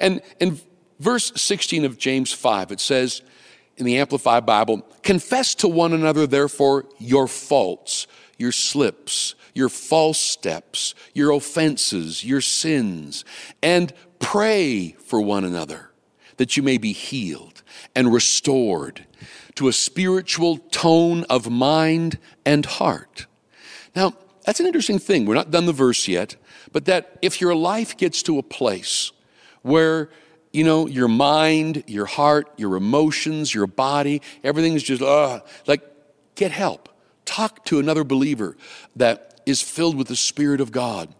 And 0.00 0.20
in 0.40 0.58
verse 0.98 1.32
16 1.36 1.84
of 1.84 1.98
James 1.98 2.32
5, 2.32 2.72
it 2.72 2.80
says 2.80 3.22
in 3.76 3.86
the 3.86 3.98
Amplified 3.98 4.46
Bible, 4.46 4.86
confess 5.02 5.54
to 5.56 5.68
one 5.68 5.92
another, 5.92 6.26
therefore, 6.26 6.86
your 6.98 7.28
faults, 7.28 8.06
your 8.38 8.52
slips, 8.52 9.34
your 9.54 9.68
false 9.68 10.18
steps, 10.18 10.94
your 11.12 11.30
offenses, 11.32 12.24
your 12.24 12.40
sins, 12.40 13.24
and 13.62 13.92
pray 14.18 14.92
for 14.92 15.20
one 15.20 15.44
another 15.44 15.90
that 16.36 16.56
you 16.56 16.62
may 16.62 16.78
be 16.78 16.92
healed 16.92 17.62
and 17.94 18.12
restored 18.12 19.06
to 19.54 19.68
a 19.68 19.72
spiritual 19.72 20.58
tone 20.58 21.24
of 21.30 21.48
mind 21.48 22.18
and 22.44 22.66
heart. 22.66 23.26
Now, 23.94 24.14
that's 24.44 24.60
an 24.60 24.66
interesting 24.66 24.98
thing. 24.98 25.26
We're 25.26 25.34
not 25.34 25.50
done 25.50 25.66
the 25.66 25.72
verse 25.72 26.08
yet, 26.08 26.36
but 26.72 26.86
that 26.86 27.18
if 27.22 27.40
your 27.40 27.54
life 27.54 27.96
gets 27.96 28.22
to 28.24 28.38
a 28.38 28.42
place 28.42 29.12
where 29.62 30.10
you 30.54 30.62
know, 30.62 30.86
your 30.86 31.08
mind, 31.08 31.82
your 31.88 32.06
heart, 32.06 32.48
your 32.56 32.76
emotions, 32.76 33.52
your 33.52 33.66
body, 33.66 34.22
everything's 34.44 34.84
just, 34.84 35.02
uh, 35.02 35.40
like, 35.66 35.82
get 36.36 36.52
help. 36.52 36.88
Talk 37.24 37.64
to 37.66 37.78
another 37.78 38.04
believer 38.04 38.56
that 38.96 39.40
is 39.46 39.62
filled 39.62 39.96
with 39.96 40.08
the 40.08 40.16
Spirit 40.16 40.60
of 40.60 40.72
God. 40.72 41.14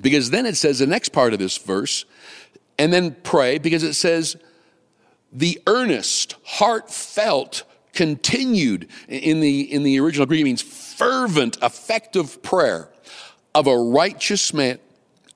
Because 0.00 0.30
then 0.30 0.46
it 0.46 0.56
says 0.56 0.78
the 0.78 0.86
next 0.86 1.10
part 1.10 1.32
of 1.32 1.38
this 1.38 1.56
verse, 1.56 2.04
and 2.78 2.92
then 2.92 3.16
pray, 3.22 3.58
because 3.58 3.82
it 3.82 3.94
says, 3.94 4.36
the 5.32 5.60
earnest, 5.66 6.36
heartfelt, 6.44 7.64
continued 7.92 8.88
in 9.08 9.40
the, 9.40 9.60
in 9.72 9.82
the 9.82 9.98
original 9.98 10.26
Greek 10.26 10.44
means 10.44 10.62
fervent, 10.62 11.56
effective 11.62 12.42
prayer 12.42 12.90
of 13.54 13.66
a 13.66 13.76
righteous 13.76 14.52
man 14.52 14.78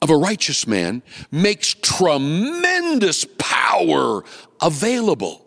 of 0.03 0.09
a 0.09 0.17
righteous 0.17 0.67
man 0.67 1.03
makes 1.31 1.75
tremendous 1.75 3.27
power 3.37 4.25
available, 4.63 5.45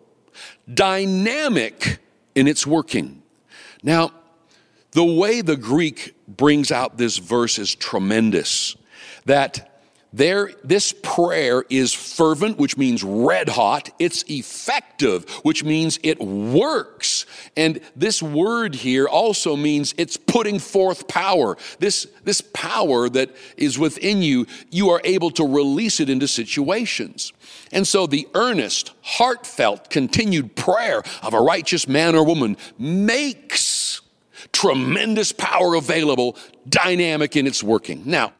dynamic 0.72 1.98
in 2.36 2.46
its 2.46 2.64
working. 2.64 3.23
Now, 3.84 4.12
the 4.92 5.04
way 5.04 5.42
the 5.42 5.56
Greek 5.56 6.14
brings 6.26 6.72
out 6.72 6.96
this 6.96 7.18
verse 7.18 7.58
is 7.58 7.74
tremendous. 7.74 8.76
That 9.26 9.70
there, 10.14 10.52
this 10.62 10.92
prayer 10.92 11.64
is 11.68 11.92
fervent, 11.92 12.56
which 12.56 12.76
means 12.76 13.02
red 13.02 13.48
hot. 13.48 13.90
It's 13.98 14.22
effective, 14.28 15.28
which 15.42 15.64
means 15.64 15.98
it 16.04 16.20
works. 16.20 17.26
And 17.56 17.80
this 17.96 18.22
word 18.22 18.76
here 18.76 19.08
also 19.08 19.56
means 19.56 19.92
it's 19.98 20.16
putting 20.16 20.60
forth 20.60 21.08
power. 21.08 21.58
This, 21.80 22.06
this 22.22 22.40
power 22.40 23.08
that 23.08 23.34
is 23.56 23.76
within 23.76 24.22
you, 24.22 24.46
you 24.70 24.90
are 24.90 25.00
able 25.02 25.32
to 25.32 25.44
release 25.44 25.98
it 25.98 26.08
into 26.08 26.28
situations. 26.28 27.32
And 27.72 27.86
so 27.86 28.06
the 28.06 28.28
earnest, 28.34 28.92
heartfelt, 29.02 29.90
continued 29.90 30.54
prayer 30.54 31.02
of 31.24 31.34
a 31.34 31.40
righteous 31.40 31.88
man 31.88 32.14
or 32.14 32.24
woman 32.24 32.56
makes 32.78 33.73
tremendous 34.54 35.32
power 35.32 35.74
available, 35.74 36.38
dynamic 36.68 37.36
in 37.36 37.46
its 37.46 37.62
working. 37.62 38.02
Now, 38.06 38.32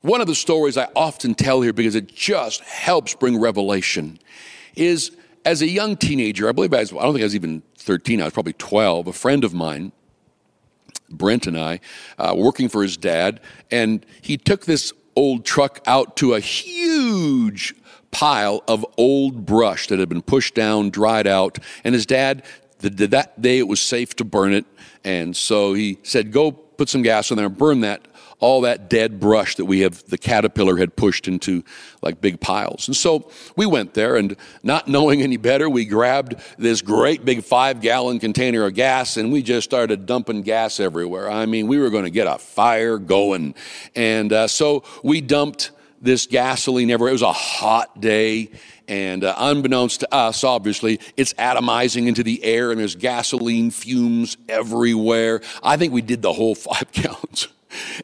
one 0.00 0.20
of 0.20 0.26
the 0.26 0.34
stories 0.34 0.78
I 0.78 0.88
often 0.94 1.34
tell 1.34 1.60
here 1.60 1.72
because 1.72 1.94
it 1.94 2.06
just 2.08 2.60
helps 2.62 3.14
bring 3.14 3.38
revelation 3.38 4.18
is 4.76 5.10
as 5.44 5.60
a 5.60 5.68
young 5.68 5.96
teenager, 5.96 6.48
I 6.48 6.52
believe 6.52 6.72
I, 6.72 6.80
was, 6.80 6.92
I 6.92 7.02
don't 7.02 7.12
think 7.12 7.22
I 7.22 7.24
was 7.24 7.34
even 7.34 7.62
13, 7.76 8.20
I 8.20 8.24
was 8.24 8.32
probably 8.32 8.52
12, 8.54 9.08
a 9.08 9.12
friend 9.12 9.44
of 9.44 9.52
mine 9.52 9.92
Brent 11.10 11.46
and 11.46 11.58
I, 11.58 11.80
uh, 12.18 12.34
working 12.36 12.68
for 12.68 12.82
his 12.82 12.96
dad, 12.96 13.40
and 13.70 14.04
he 14.20 14.36
took 14.36 14.66
this 14.66 14.92
old 15.16 15.44
truck 15.44 15.80
out 15.86 16.16
to 16.18 16.34
a 16.34 16.40
huge 16.40 17.74
pile 18.10 18.62
of 18.68 18.84
old 18.96 19.46
brush 19.46 19.88
that 19.88 19.98
had 19.98 20.08
been 20.08 20.22
pushed 20.22 20.54
down, 20.54 20.90
dried 20.90 21.26
out, 21.26 21.58
and 21.84 21.94
his 21.94 22.06
dad, 22.06 22.44
the, 22.78 23.06
that 23.08 23.40
day 23.40 23.58
it 23.58 23.68
was 23.68 23.80
safe 23.80 24.14
to 24.16 24.24
burn 24.24 24.52
it, 24.52 24.66
and 25.04 25.36
so 25.36 25.74
he 25.74 25.98
said, 26.02 26.32
"Go 26.32 26.52
put 26.52 26.88
some 26.88 27.02
gas 27.02 27.30
in 27.30 27.36
there, 27.36 27.46
and 27.46 27.56
burn 27.56 27.80
that 27.80 28.06
all 28.40 28.60
that 28.62 28.88
dead 28.88 29.18
brush 29.18 29.56
that 29.56 29.64
we 29.64 29.80
have, 29.80 30.04
the 30.06 30.18
caterpillar 30.18 30.76
had 30.76 30.94
pushed 30.94 31.26
into 31.26 31.64
like 32.02 32.20
big 32.20 32.40
piles. 32.40 32.86
And 32.86 32.96
so 32.96 33.30
we 33.56 33.66
went 33.66 33.94
there, 33.94 34.16
and 34.16 34.36
not 34.62 34.86
knowing 34.86 35.22
any 35.22 35.36
better, 35.36 35.68
we 35.68 35.84
grabbed 35.84 36.36
this 36.56 36.80
great 36.82 37.24
big 37.24 37.42
five 37.42 37.80
gallon 37.80 38.18
container 38.18 38.64
of 38.64 38.74
gas 38.74 39.16
and 39.16 39.32
we 39.32 39.42
just 39.42 39.64
started 39.68 40.06
dumping 40.06 40.42
gas 40.42 40.78
everywhere. 40.78 41.30
I 41.30 41.46
mean, 41.46 41.66
we 41.66 41.78
were 41.78 41.90
going 41.90 42.04
to 42.04 42.10
get 42.10 42.26
a 42.26 42.38
fire 42.38 42.98
going. 42.98 43.54
And 43.96 44.32
uh, 44.32 44.46
so 44.46 44.84
we 45.02 45.20
dumped 45.20 45.72
this 46.00 46.26
gasoline 46.26 46.90
everywhere. 46.90 47.10
It 47.10 47.14
was 47.14 47.22
a 47.22 47.32
hot 47.32 48.00
day. 48.00 48.50
And 48.86 49.24
uh, 49.24 49.34
unbeknownst 49.36 50.00
to 50.00 50.14
us, 50.14 50.44
obviously, 50.44 51.00
it's 51.16 51.34
atomizing 51.34 52.06
into 52.06 52.22
the 52.22 52.42
air 52.42 52.70
and 52.70 52.80
there's 52.80 52.94
gasoline 52.94 53.70
fumes 53.70 54.36
everywhere. 54.48 55.42
I 55.62 55.76
think 55.76 55.92
we 55.92 56.02
did 56.02 56.22
the 56.22 56.32
whole 56.32 56.54
five 56.54 56.90
gallons. 56.92 57.48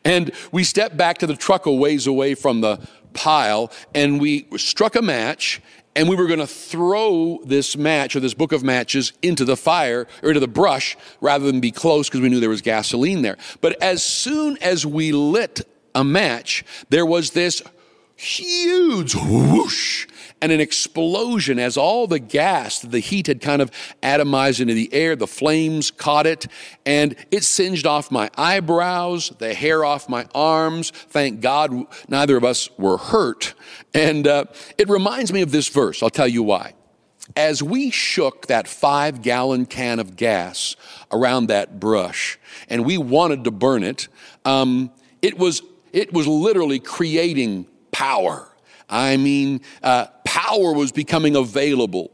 And 0.04 0.30
we 0.52 0.64
stepped 0.64 0.96
back 0.96 1.18
to 1.18 1.26
the 1.26 1.36
truck 1.36 1.66
a 1.66 1.72
ways 1.72 2.06
away 2.06 2.34
from 2.34 2.60
the 2.60 2.86
pile 3.14 3.70
and 3.94 4.20
we 4.20 4.46
struck 4.56 4.96
a 4.96 5.02
match 5.02 5.62
and 5.96 6.08
we 6.08 6.16
were 6.16 6.26
going 6.26 6.40
to 6.40 6.46
throw 6.46 7.40
this 7.44 7.76
match 7.76 8.16
or 8.16 8.20
this 8.20 8.34
book 8.34 8.52
of 8.52 8.64
matches 8.64 9.12
into 9.22 9.44
the 9.44 9.56
fire 9.56 10.06
or 10.22 10.30
into 10.30 10.40
the 10.40 10.48
brush 10.48 10.96
rather 11.20 11.46
than 11.46 11.60
be 11.60 11.70
close 11.70 12.08
because 12.08 12.20
we 12.20 12.28
knew 12.28 12.40
there 12.40 12.48
was 12.48 12.62
gasoline 12.62 13.22
there. 13.22 13.36
But 13.60 13.80
as 13.82 14.04
soon 14.04 14.58
as 14.58 14.84
we 14.84 15.12
lit 15.12 15.66
a 15.94 16.02
match, 16.02 16.64
there 16.90 17.06
was 17.06 17.30
this 17.30 17.62
huge 18.16 19.14
whoosh 19.14 20.06
and 20.40 20.52
an 20.52 20.60
explosion 20.60 21.58
as 21.58 21.76
all 21.76 22.06
the 22.06 22.18
gas, 22.18 22.80
the 22.80 23.00
heat 23.00 23.26
had 23.26 23.40
kind 23.40 23.62
of 23.62 23.70
atomized 24.02 24.60
into 24.60 24.74
the 24.74 24.92
air. 24.92 25.16
The 25.16 25.26
flames 25.26 25.90
caught 25.90 26.26
it 26.26 26.46
and 26.84 27.16
it 27.30 27.44
singed 27.44 27.86
off 27.86 28.10
my 28.10 28.30
eyebrows, 28.36 29.32
the 29.38 29.54
hair 29.54 29.84
off 29.84 30.08
my 30.08 30.26
arms. 30.34 30.90
Thank 30.90 31.40
God 31.40 31.86
neither 32.08 32.36
of 32.36 32.44
us 32.44 32.68
were 32.78 32.98
hurt. 32.98 33.54
And 33.94 34.26
uh, 34.26 34.44
it 34.76 34.88
reminds 34.88 35.32
me 35.32 35.42
of 35.42 35.50
this 35.50 35.68
verse. 35.68 36.02
I'll 36.02 36.10
tell 36.10 36.28
you 36.28 36.42
why. 36.42 36.74
As 37.36 37.62
we 37.62 37.90
shook 37.90 38.48
that 38.48 38.68
five 38.68 39.22
gallon 39.22 39.64
can 39.64 39.98
of 39.98 40.14
gas 40.14 40.76
around 41.10 41.46
that 41.46 41.80
brush 41.80 42.38
and 42.68 42.84
we 42.84 42.98
wanted 42.98 43.44
to 43.44 43.50
burn 43.50 43.82
it, 43.82 44.08
um, 44.44 44.90
it 45.22 45.38
was 45.38 45.62
it 45.94 46.12
was 46.12 46.26
literally 46.26 46.80
creating 46.80 47.66
power. 47.94 48.48
I 48.90 49.16
mean, 49.16 49.60
uh, 49.82 50.06
power 50.24 50.72
was 50.72 50.92
becoming 50.92 51.36
available 51.36 52.10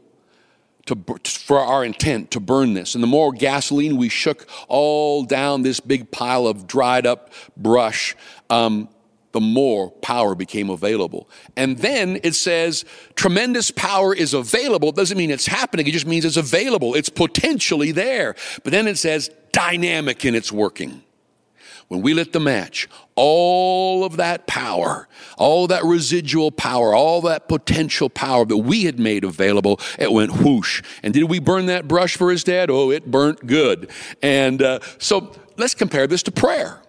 to, 0.85 0.95
for 1.25 1.59
our 1.59 1.83
intent 1.83 2.31
to 2.31 2.39
burn 2.39 2.75
this. 2.75 2.93
And 2.93 3.03
the 3.03 3.07
more 3.07 3.31
gasoline 3.31 3.97
we 3.97 4.07
shook 4.07 4.47
all 4.67 5.23
down 5.23 5.63
this 5.63 5.79
big 5.79 6.11
pile 6.11 6.45
of 6.47 6.67
dried 6.67 7.07
up 7.07 7.33
brush, 7.57 8.15
um, 8.49 8.89
the 9.31 9.41
more 9.41 9.89
power 9.89 10.35
became 10.35 10.69
available. 10.69 11.27
And 11.55 11.77
then 11.79 12.19
it 12.23 12.35
says 12.35 12.85
tremendous 13.15 13.71
power 13.71 14.13
is 14.13 14.33
available. 14.33 14.89
It 14.89 14.95
doesn't 14.95 15.17
mean 15.17 15.31
it's 15.31 15.47
happening, 15.47 15.87
it 15.87 15.91
just 15.91 16.05
means 16.05 16.25
it's 16.25 16.37
available. 16.37 16.93
It's 16.93 17.09
potentially 17.09 17.91
there. 17.91 18.35
But 18.63 18.71
then 18.71 18.87
it 18.87 18.97
says 18.97 19.31
dynamic 19.51 20.25
in 20.25 20.35
its 20.35 20.51
working 20.51 21.03
when 21.91 22.01
we 22.01 22.13
lit 22.13 22.31
the 22.31 22.39
match, 22.39 22.87
all 23.15 24.05
of 24.05 24.15
that 24.15 24.47
power, 24.47 25.09
all 25.37 25.67
that 25.67 25.83
residual 25.83 26.49
power, 26.49 26.95
all 26.95 27.19
that 27.19 27.49
potential 27.49 28.09
power 28.09 28.45
that 28.45 28.55
we 28.55 28.85
had 28.85 28.97
made 28.97 29.25
available, 29.25 29.77
it 29.99 30.09
went 30.09 30.41
whoosh. 30.41 30.81
And 31.03 31.13
did 31.13 31.25
we 31.25 31.39
burn 31.39 31.65
that 31.65 31.89
brush 31.89 32.15
for 32.15 32.31
his 32.31 32.45
dad? 32.45 32.69
Oh, 32.69 32.91
it 32.91 33.11
burnt 33.11 33.45
good. 33.45 33.91
And 34.21 34.61
uh, 34.61 34.79
so 34.99 35.33
let's 35.57 35.75
compare 35.75 36.07
this 36.07 36.23
to 36.23 36.31
prayer. 36.31 36.81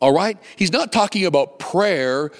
All 0.00 0.14
right? 0.14 0.38
He's 0.54 0.70
not 0.70 0.92
talking 0.92 1.26
about 1.26 1.58
prayer 1.58 2.30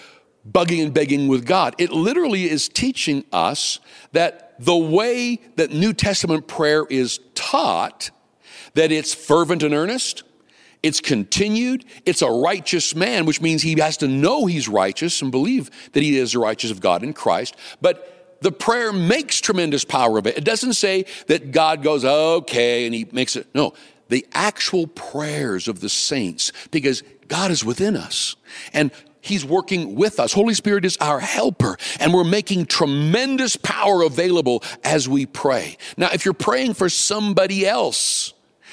bugging 0.48 0.80
and 0.80 0.94
begging 0.94 1.26
with 1.26 1.46
God. 1.46 1.74
It 1.78 1.90
literally 1.90 2.48
is 2.48 2.68
teaching 2.68 3.24
us 3.32 3.80
that 4.12 4.54
the 4.60 4.76
way 4.76 5.40
that 5.56 5.72
New 5.72 5.92
Testament 5.92 6.46
prayer 6.46 6.86
is 6.88 7.18
taught, 7.34 8.12
that 8.74 8.92
it's 8.92 9.12
fervent 9.12 9.64
and 9.64 9.74
earnest, 9.74 10.22
it's 10.82 11.00
continued. 11.00 11.84
It's 12.06 12.22
a 12.22 12.30
righteous 12.30 12.94
man, 12.94 13.26
which 13.26 13.40
means 13.40 13.62
he 13.62 13.78
has 13.80 13.96
to 13.98 14.08
know 14.08 14.46
he's 14.46 14.68
righteous 14.68 15.20
and 15.22 15.30
believe 15.30 15.70
that 15.92 16.02
he 16.02 16.18
is 16.18 16.32
the 16.32 16.38
righteous 16.38 16.70
of 16.70 16.80
God 16.80 17.02
in 17.02 17.12
Christ. 17.12 17.56
But 17.80 18.38
the 18.40 18.52
prayer 18.52 18.92
makes 18.92 19.40
tremendous 19.40 19.84
power 19.84 20.18
of 20.18 20.26
it. 20.26 20.38
It 20.38 20.44
doesn't 20.44 20.74
say 20.74 21.06
that 21.26 21.50
God 21.50 21.82
goes, 21.82 22.04
okay, 22.04 22.86
and 22.86 22.94
he 22.94 23.06
makes 23.10 23.34
it. 23.34 23.48
No, 23.54 23.74
the 24.08 24.26
actual 24.32 24.86
prayers 24.86 25.68
of 25.68 25.80
the 25.80 25.88
saints, 25.88 26.52
because 26.70 27.02
God 27.26 27.50
is 27.50 27.64
within 27.64 27.96
us. 27.96 28.36
And 28.72 28.90
He's 29.20 29.44
working 29.44 29.94
with 29.94 30.20
us. 30.20 30.32
Holy 30.32 30.54
Spirit 30.54 30.84
is 30.84 30.96
our 30.98 31.20
helper, 31.20 31.76
and 32.00 32.14
we're 32.14 32.24
making 32.24 32.66
tremendous 32.66 33.56
power 33.56 34.02
available 34.02 34.62
as 34.84 35.08
we 35.08 35.26
pray. 35.26 35.76
Now, 35.96 36.08
if 36.12 36.24
you're 36.24 36.34
praying 36.34 36.74
for 36.74 36.88
somebody 36.88 37.66
else, 37.66 38.32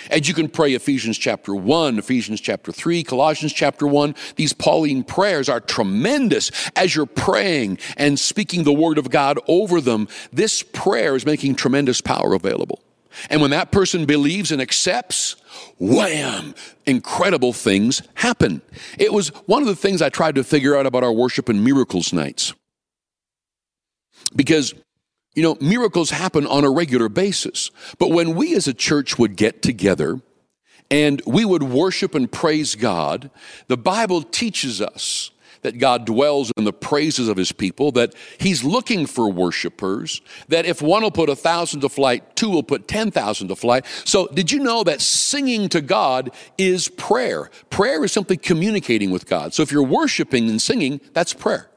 and 0.09 0.27
you 0.27 0.33
can 0.33 0.49
pray 0.49 0.73
Ephesians 0.73 1.17
chapter 1.17 1.55
1, 1.55 1.99
Ephesians 1.99 2.41
chapter 2.41 2.71
3, 2.71 3.03
Colossians 3.03 3.53
chapter 3.53 3.87
1. 3.87 4.15
These 4.35 4.53
Pauline 4.53 5.03
prayers 5.03 5.49
are 5.49 5.59
tremendous 5.59 6.51
as 6.75 6.95
you're 6.95 7.05
praying 7.05 7.79
and 7.97 8.19
speaking 8.19 8.63
the 8.63 8.73
word 8.73 8.97
of 8.97 9.09
God 9.09 9.39
over 9.47 9.81
them. 9.81 10.07
This 10.31 10.63
prayer 10.63 11.15
is 11.15 11.25
making 11.25 11.55
tremendous 11.55 12.01
power 12.01 12.33
available. 12.33 12.81
And 13.29 13.41
when 13.41 13.51
that 13.51 13.71
person 13.71 14.05
believes 14.05 14.51
and 14.51 14.61
accepts, 14.61 15.35
wham, 15.79 16.53
incredible 16.85 17.53
things 17.53 18.01
happen. 18.15 18.61
It 18.97 19.13
was 19.13 19.29
one 19.45 19.61
of 19.61 19.67
the 19.67 19.75
things 19.75 20.01
I 20.01 20.09
tried 20.09 20.35
to 20.35 20.43
figure 20.43 20.75
out 20.75 20.85
about 20.85 21.03
our 21.03 21.13
worship 21.13 21.49
and 21.49 21.63
miracles 21.63 22.13
nights. 22.13 22.53
Because 24.35 24.73
you 25.35 25.43
know, 25.43 25.57
miracles 25.61 26.09
happen 26.09 26.47
on 26.47 26.63
a 26.63 26.71
regular 26.71 27.09
basis. 27.09 27.69
But 27.99 28.09
when 28.09 28.35
we 28.35 28.55
as 28.55 28.67
a 28.67 28.73
church 28.73 29.19
would 29.19 29.35
get 29.35 29.61
together 29.61 30.21
and 30.89 31.21
we 31.27 31.45
would 31.45 31.63
worship 31.63 32.15
and 32.15 32.31
praise 32.31 32.75
God, 32.75 33.29
the 33.67 33.77
Bible 33.77 34.23
teaches 34.23 34.81
us 34.81 35.31
that 35.61 35.79
God 35.79 36.05
dwells 36.05 36.51
in 36.57 36.63
the 36.63 36.71
praises 36.71 37.27
of 37.27 37.37
his 37.37 37.51
people, 37.51 37.91
that 37.93 38.13
he's 38.39 38.63
looking 38.63 39.07
for 39.07 39.31
worshipers, 39.31 40.21
that 40.47 40.65
if 40.65 40.79
one 40.79 41.01
will 41.01 41.09
put 41.09 41.27
a 41.27 41.35
thousand 41.35 41.81
to 41.81 41.89
flight, 41.89 42.35
two 42.35 42.51
will 42.51 42.63
put 42.63 42.87
10,000 42.87 43.47
to 43.47 43.55
flight. 43.55 43.83
So, 44.05 44.27
did 44.27 44.51
you 44.51 44.59
know 44.59 44.83
that 44.83 45.01
singing 45.01 45.67
to 45.69 45.81
God 45.81 46.31
is 46.59 46.87
prayer? 46.87 47.49
Prayer 47.71 48.05
is 48.05 48.11
simply 48.11 48.37
communicating 48.37 49.09
with 49.09 49.25
God. 49.25 49.55
So, 49.55 49.63
if 49.63 49.71
you're 49.71 49.81
worshiping 49.81 50.49
and 50.49 50.61
singing, 50.61 51.01
that's 51.13 51.33
prayer. 51.33 51.67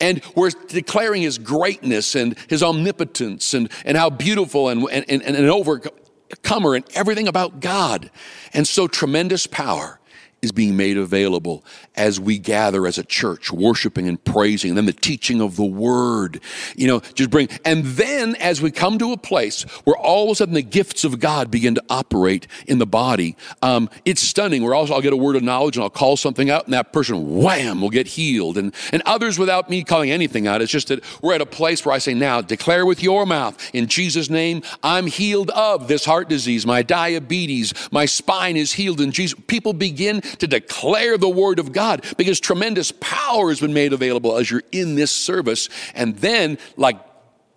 And 0.00 0.22
we're 0.34 0.50
declaring 0.50 1.22
his 1.22 1.38
greatness 1.38 2.14
and 2.14 2.38
his 2.48 2.62
omnipotence 2.62 3.54
and, 3.54 3.70
and 3.84 3.96
how 3.96 4.10
beautiful 4.10 4.68
and, 4.68 4.88
and, 4.90 5.10
and 5.10 5.22
an 5.22 5.48
overcomer 5.48 6.74
and 6.74 6.84
everything 6.94 7.28
about 7.28 7.60
God. 7.60 8.10
And 8.52 8.66
so 8.66 8.88
tremendous 8.88 9.46
power 9.46 10.00
is 10.42 10.52
being 10.52 10.76
made 10.76 10.98
available 10.98 11.64
as 11.96 12.20
we 12.20 12.38
gather 12.38 12.86
as 12.86 12.98
a 12.98 13.04
church, 13.04 13.50
worshiping 13.50 14.06
and 14.06 14.22
praising, 14.24 14.70
and 14.70 14.78
then 14.78 14.86
the 14.86 14.92
teaching 14.92 15.40
of 15.40 15.56
the 15.56 15.64
word, 15.64 16.40
you 16.76 16.86
know, 16.86 17.00
just 17.14 17.30
bring. 17.30 17.48
And 17.64 17.84
then 17.84 18.36
as 18.36 18.60
we 18.60 18.70
come 18.70 18.98
to 18.98 19.12
a 19.12 19.16
place 19.16 19.62
where 19.84 19.96
all 19.96 20.26
of 20.26 20.32
a 20.32 20.34
sudden 20.36 20.54
the 20.54 20.62
gifts 20.62 21.04
of 21.04 21.18
God 21.18 21.50
begin 21.50 21.74
to 21.74 21.84
operate 21.88 22.46
in 22.66 22.78
the 22.78 22.86
body, 22.86 23.36
um, 23.62 23.88
it's 24.04 24.22
stunning. 24.22 24.62
Where 24.62 24.74
also 24.74 24.94
I'll 24.94 25.00
get 25.00 25.12
a 25.12 25.16
word 25.16 25.36
of 25.36 25.42
knowledge 25.42 25.76
and 25.76 25.84
I'll 25.84 25.90
call 25.90 26.16
something 26.16 26.50
out, 26.50 26.66
and 26.66 26.74
that 26.74 26.92
person, 26.92 27.36
wham, 27.36 27.80
will 27.80 27.90
get 27.90 28.06
healed. 28.06 28.58
And, 28.58 28.74
and 28.92 29.02
others 29.06 29.38
without 29.38 29.70
me 29.70 29.84
calling 29.84 30.10
anything 30.10 30.46
out. 30.46 30.62
It's 30.62 30.70
just 30.70 30.88
that 30.88 31.02
we're 31.22 31.34
at 31.34 31.40
a 31.40 31.46
place 31.46 31.84
where 31.84 31.94
I 31.94 31.98
say, 31.98 32.14
now 32.14 32.40
declare 32.40 32.84
with 32.84 33.02
your 33.02 33.26
mouth, 33.26 33.56
in 33.74 33.86
Jesus' 33.86 34.30
name, 34.30 34.62
I'm 34.82 35.06
healed 35.06 35.50
of 35.50 35.88
this 35.88 36.04
heart 36.04 36.28
disease, 36.28 36.66
my 36.66 36.82
diabetes, 36.82 37.72
my 37.90 38.04
spine 38.04 38.56
is 38.56 38.72
healed 38.72 39.00
in 39.00 39.12
Jesus. 39.12 39.38
People 39.46 39.72
begin 39.72 40.20
to 40.38 40.46
declare 40.46 41.18
the 41.18 41.28
word 41.28 41.58
of 41.58 41.72
God 41.72 42.04
because 42.16 42.40
tremendous 42.40 42.92
power 43.00 43.48
has 43.48 43.60
been 43.60 43.74
made 43.74 43.92
available 43.92 44.36
as 44.36 44.50
you're 44.50 44.62
in 44.72 44.94
this 44.94 45.10
service. 45.10 45.68
And 45.94 46.16
then, 46.16 46.58
like 46.76 46.98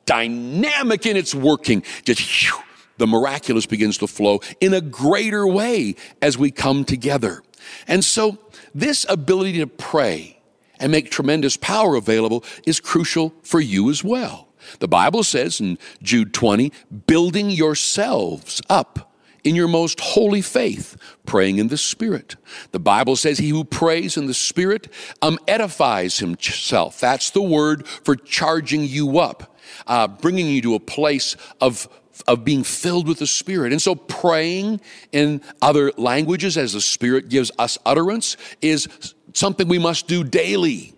dynamic 0.06 1.06
in 1.06 1.18
its 1.18 1.36
working, 1.36 1.84
just 2.04 2.22
whew, 2.22 2.64
the 2.98 3.08
miraculous 3.08 3.66
begins 3.66 3.98
to 4.00 4.08
flow 4.08 4.42
in 4.60 4.74
a 4.74 4.82
greater 4.82 5.48
way 5.48 5.96
as 6.22 6.38
we 6.38 6.52
come 6.52 6.84
together. 6.84 7.42
And 7.88 8.04
so, 8.04 8.38
this 8.74 9.06
ability 9.10 9.60
to 9.60 9.68
pray 9.68 10.40
and 10.80 10.92
make 10.92 11.12
tremendous 11.12 11.58
power 11.58 11.96
available 11.96 12.44
is 12.66 12.80
crucial 12.80 13.34
for 13.44 13.60
you 13.60 13.90
as 13.90 14.04
well. 14.04 14.48
The 14.80 14.88
Bible 14.88 15.24
says 15.24 15.60
in 15.60 15.78
Jude 16.02 16.34
20, 16.34 16.72
building 17.08 17.50
yourselves 17.50 18.62
up 18.70 19.09
in 19.44 19.56
your 19.56 19.68
most 19.68 20.00
holy 20.00 20.42
faith, 20.42 20.98
praying 21.26 21.58
in 21.58 21.68
the 21.68 21.78
Spirit. 21.78 22.36
The 22.72 22.80
Bible 22.80 23.16
says, 23.16 23.38
He 23.38 23.50
who 23.50 23.64
prays 23.64 24.18
in 24.18 24.28
the 24.28 24.34
Spirit 24.34 24.92
um, 25.22 25.40
edifies 25.48 26.20
himself. 26.20 27.00
That's 27.00 27.30
the 27.30 27.42
word 27.42 27.88
for 27.88 28.16
charging 28.16 28.84
you 28.84 29.20
up, 29.20 29.58
uh, 29.88 30.08
bringing 30.08 30.48
you 30.48 30.62
to 30.64 30.76
a 30.76 30.80
place 30.80 31.36
of 31.62 31.88
of 32.28 32.44
being 32.44 32.64
filled 32.64 33.08
with 33.08 33.20
the 33.20 33.28
Spirit. 33.28 33.72
And 33.72 33.82
so 33.82 33.96
praying 33.96 34.82
in 35.14 35.42
other 35.62 35.94
languages 35.96 36.58
as 36.58 36.74
the 36.74 36.82
Spirit 36.82 37.30
gives 37.30 37.50
us 37.58 37.78
utterance 37.86 38.36
is 38.62 38.90
something 39.34 39.70
we 39.70 39.80
must 39.80 40.08
do 40.08 40.26
daily 40.26 40.94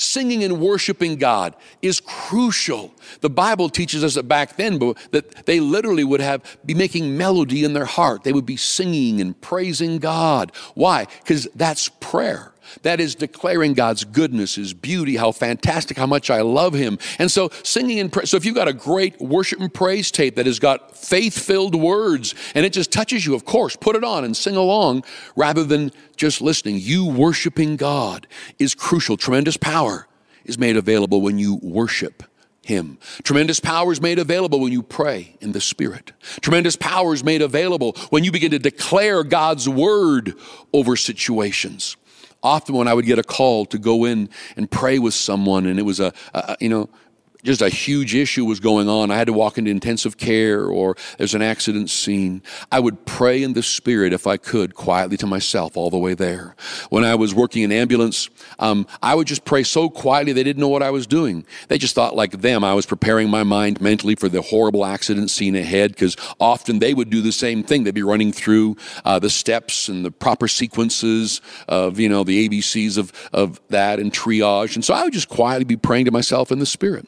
singing 0.00 0.42
and 0.42 0.60
worshiping 0.60 1.16
God 1.16 1.54
is 1.82 2.00
crucial. 2.00 2.94
The 3.20 3.30
Bible 3.30 3.68
teaches 3.68 4.02
us 4.02 4.14
that 4.14 4.28
back 4.28 4.56
then 4.56 4.78
that 5.10 5.46
they 5.46 5.60
literally 5.60 6.04
would 6.04 6.20
have 6.20 6.58
be 6.64 6.74
making 6.74 7.16
melody 7.16 7.64
in 7.64 7.72
their 7.72 7.84
heart. 7.84 8.24
They 8.24 8.32
would 8.32 8.46
be 8.46 8.56
singing 8.56 9.20
and 9.20 9.38
praising 9.40 9.98
God. 9.98 10.52
Why? 10.74 11.06
Because 11.22 11.48
that's 11.54 11.88
prayer. 12.00 12.52
That 12.82 13.00
is 13.00 13.14
declaring 13.14 13.74
God's 13.74 14.04
goodness, 14.04 14.54
His 14.54 14.72
beauty, 14.72 15.16
how 15.16 15.32
fantastic, 15.32 15.96
how 15.96 16.06
much 16.06 16.30
I 16.30 16.40
love 16.40 16.74
Him. 16.74 16.98
And 17.18 17.30
so, 17.30 17.50
singing 17.62 17.98
and 17.98 18.12
praise. 18.12 18.30
So, 18.30 18.36
if 18.36 18.44
you've 18.44 18.54
got 18.54 18.68
a 18.68 18.72
great 18.72 19.20
worship 19.20 19.60
and 19.60 19.72
praise 19.72 20.10
tape 20.10 20.36
that 20.36 20.46
has 20.46 20.58
got 20.58 20.96
faith 20.96 21.38
filled 21.38 21.74
words 21.74 22.34
and 22.54 22.64
it 22.64 22.72
just 22.72 22.92
touches 22.92 23.26
you, 23.26 23.34
of 23.34 23.44
course, 23.44 23.76
put 23.76 23.96
it 23.96 24.04
on 24.04 24.24
and 24.24 24.36
sing 24.36 24.56
along 24.56 25.04
rather 25.36 25.64
than 25.64 25.92
just 26.16 26.40
listening. 26.40 26.76
You 26.78 27.06
worshiping 27.06 27.76
God 27.76 28.26
is 28.58 28.74
crucial. 28.74 29.16
Tremendous 29.16 29.56
power 29.56 30.06
is 30.44 30.58
made 30.58 30.76
available 30.76 31.20
when 31.20 31.38
you 31.38 31.58
worship. 31.62 32.22
Him. 32.62 32.98
Tremendous 33.24 33.58
power 33.58 33.90
is 33.90 34.02
made 34.02 34.18
available 34.18 34.60
when 34.60 34.70
you 34.70 34.82
pray 34.82 35.34
in 35.40 35.52
the 35.52 35.62
Spirit. 35.62 36.12
Tremendous 36.40 36.76
power 36.76 37.14
is 37.14 37.24
made 37.24 37.40
available 37.40 37.96
when 38.10 38.22
you 38.22 38.30
begin 38.30 38.50
to 38.50 38.58
declare 38.58 39.24
God's 39.24 39.66
word 39.66 40.34
over 40.72 40.94
situations 40.94 41.96
often 42.42 42.74
when 42.74 42.88
I 42.88 42.94
would 42.94 43.06
get 43.06 43.18
a 43.18 43.22
call 43.22 43.66
to 43.66 43.78
go 43.78 44.04
in 44.04 44.28
and 44.56 44.70
pray 44.70 44.98
with 44.98 45.14
someone, 45.14 45.66
and 45.66 45.78
it 45.78 45.82
was 45.82 46.00
a, 46.00 46.12
a 46.34 46.56
you 46.60 46.68
know, 46.68 46.88
just 47.42 47.62
a 47.62 47.68
huge 47.68 48.14
issue 48.14 48.44
was 48.44 48.60
going 48.60 48.88
on. 48.88 49.10
I 49.10 49.16
had 49.16 49.26
to 49.26 49.32
walk 49.32 49.58
into 49.58 49.70
intensive 49.70 50.16
care 50.16 50.66
or 50.66 50.96
there's 51.18 51.34
an 51.34 51.42
accident 51.42 51.90
scene. 51.90 52.42
I 52.70 52.80
would 52.80 53.06
pray 53.06 53.42
in 53.42 53.52
the 53.52 53.62
spirit 53.62 54.12
if 54.12 54.26
I 54.26 54.36
could 54.36 54.74
quietly 54.74 55.16
to 55.18 55.26
myself 55.26 55.76
all 55.76 55.90
the 55.90 55.98
way 55.98 56.14
there. 56.14 56.54
When 56.90 57.04
I 57.04 57.14
was 57.14 57.34
working 57.34 57.62
in 57.62 57.72
ambulance, 57.72 58.28
um, 58.58 58.86
I 59.02 59.14
would 59.14 59.26
just 59.26 59.44
pray 59.44 59.62
so 59.62 59.88
quietly 59.88 60.32
they 60.32 60.42
didn't 60.42 60.60
know 60.60 60.68
what 60.68 60.82
I 60.82 60.90
was 60.90 61.06
doing. 61.06 61.46
They 61.68 61.78
just 61.78 61.94
thought 61.94 62.14
like 62.14 62.40
them. 62.40 62.64
I 62.64 62.74
was 62.74 62.86
preparing 62.86 63.30
my 63.30 63.42
mind 63.42 63.80
mentally 63.80 64.14
for 64.14 64.28
the 64.28 64.42
horrible 64.42 64.84
accident 64.84 65.30
scene 65.30 65.56
ahead 65.56 65.92
because 65.92 66.16
often 66.38 66.78
they 66.78 66.94
would 66.94 67.10
do 67.10 67.22
the 67.22 67.32
same 67.32 67.62
thing. 67.62 67.84
They'd 67.84 67.94
be 67.94 68.02
running 68.02 68.32
through 68.32 68.76
uh, 69.04 69.18
the 69.18 69.30
steps 69.30 69.88
and 69.88 70.04
the 70.04 70.10
proper 70.10 70.48
sequences 70.48 71.40
of, 71.68 71.98
you 71.98 72.08
know, 72.08 72.24
the 72.24 72.48
ABCs 72.48 72.98
of, 72.98 73.12
of 73.32 73.60
that 73.68 73.98
and 73.98 74.12
triage. 74.12 74.74
And 74.74 74.84
so 74.84 74.94
I 74.94 75.04
would 75.04 75.12
just 75.12 75.28
quietly 75.28 75.64
be 75.64 75.76
praying 75.76 76.06
to 76.06 76.10
myself 76.10 76.52
in 76.52 76.58
the 76.58 76.66
spirit. 76.66 77.06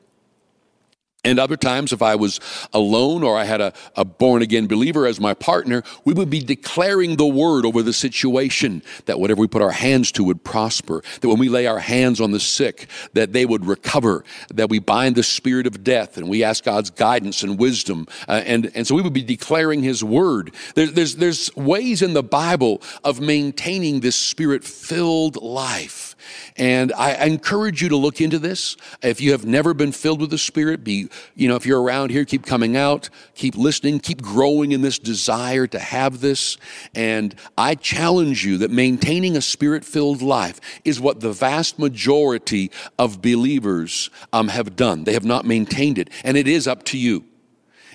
And 1.24 1.38
other 1.38 1.56
times, 1.56 1.92
if 1.92 2.02
I 2.02 2.16
was 2.16 2.40
alone 2.72 3.22
or 3.22 3.38
I 3.38 3.44
had 3.44 3.61
a, 3.61 3.72
a 3.94 4.04
born 4.04 4.42
again 4.42 4.66
believer 4.66 5.06
as 5.06 5.20
my 5.20 5.35
partner, 5.35 5.85
we 6.04 6.14
would 6.14 6.30
be 6.30 6.40
declaring 6.40 7.14
the 7.14 7.26
word 7.26 7.64
over 7.64 7.80
the 7.80 7.92
situation 7.92 8.82
that 9.06 9.20
whatever 9.20 9.40
we 9.40 9.46
put 9.46 9.62
our 9.62 9.70
hands 9.70 10.11
to 10.12 10.24
would 10.24 10.42
prosper, 10.42 11.00
that 11.20 11.28
when 11.28 11.38
we 11.38 11.48
lay 11.48 11.68
our 11.68 11.78
hands 11.78 12.20
on 12.20 12.32
the 12.32 12.40
sick, 12.40 12.88
that 13.12 13.32
they 13.32 13.46
would 13.46 13.64
recover, 13.64 14.24
that 14.52 14.68
we 14.68 14.80
bind 14.80 15.14
the 15.14 15.22
spirit 15.22 15.64
of 15.68 15.85
death 15.85 16.16
and 16.16 16.28
we 16.28 16.42
ask 16.42 16.64
God's 16.64 16.90
guidance 16.90 17.44
and 17.44 17.56
wisdom. 17.56 18.08
Uh, 18.26 18.42
and, 18.44 18.72
and 18.74 18.85
so 18.85 18.96
we 18.96 19.02
would 19.02 19.12
be 19.12 19.22
declaring 19.22 19.85
his 19.85 20.02
word. 20.02 20.52
There, 20.74 20.88
there's, 20.88 21.14
there's 21.14 21.54
ways 21.54 22.02
in 22.02 22.14
the 22.14 22.24
Bible 22.24 22.82
of 23.04 23.20
maintaining 23.20 24.00
this 24.00 24.16
spirit 24.16 24.64
filled 24.64 25.40
life. 25.40 26.12
And 26.56 26.92
I, 26.92 27.26
encourage 27.26 27.82
you 27.82 27.88
to 27.88 27.96
look 27.96 28.20
into 28.20 28.38
this. 28.38 28.76
If 29.02 29.20
you 29.20 29.32
have 29.32 29.44
never 29.44 29.74
been 29.74 29.92
filled 29.92 30.20
with 30.20 30.30
the 30.30 30.38
Spirit, 30.38 30.84
be, 30.84 31.08
you 31.34 31.48
know, 31.48 31.56
if 31.56 31.64
you're 31.64 31.80
around 31.80 32.10
here, 32.10 32.24
keep 32.24 32.44
coming 32.44 32.76
out, 32.76 33.08
keep 33.34 33.56
listening, 33.56 34.00
keep 34.00 34.20
growing 34.20 34.72
in 34.72 34.82
this 34.82 34.98
desire 34.98 35.66
to 35.68 35.78
have 35.78 36.20
this. 36.20 36.58
And 36.94 37.34
I 37.56 37.74
challenge 37.74 38.44
you 38.44 38.58
that 38.58 38.70
maintaining 38.70 39.36
a 39.36 39.42
Spirit 39.42 39.84
filled 39.84 40.22
life 40.22 40.60
is 40.84 41.00
what 41.00 41.20
the 41.20 41.32
vast 41.32 41.78
majority 41.78 42.70
of 42.98 43.22
believers 43.22 44.10
um, 44.32 44.48
have 44.48 44.76
done. 44.76 45.04
They 45.04 45.14
have 45.14 45.24
not 45.24 45.44
maintained 45.44 45.98
it, 45.98 46.10
and 46.24 46.36
it 46.36 46.48
is 46.48 46.66
up 46.66 46.84
to 46.84 46.98
you. 46.98 47.24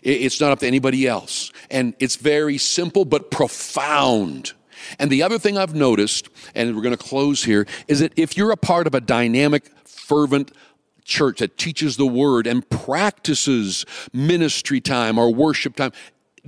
It's 0.03 0.39
not 0.39 0.51
up 0.51 0.59
to 0.59 0.67
anybody 0.67 1.07
else. 1.07 1.51
And 1.69 1.93
it's 1.99 2.15
very 2.15 2.57
simple 2.57 3.03
but 3.03 3.31
profound. 3.31 4.53
And 4.99 5.09
the 5.09 5.23
other 5.23 5.39
thing 5.39 5.57
I've 5.57 5.75
noticed, 5.75 6.29
and 6.55 6.75
we're 6.75 6.81
going 6.81 6.95
to 6.95 7.03
close 7.03 7.43
here, 7.43 7.65
is 7.87 7.99
that 7.99 8.13
if 8.15 8.37
you're 8.37 8.51
a 8.51 8.57
part 8.57 8.87
of 8.87 8.95
a 8.95 9.01
dynamic, 9.01 9.71
fervent, 9.85 10.51
church 11.03 11.39
that 11.39 11.57
teaches 11.57 11.95
the 11.95 12.05
word 12.05 12.45
and 12.45 12.69
practices 12.69 13.85
ministry 14.11 14.81
time 14.81 15.17
or 15.17 15.33
worship 15.33 15.75
time, 15.75 15.93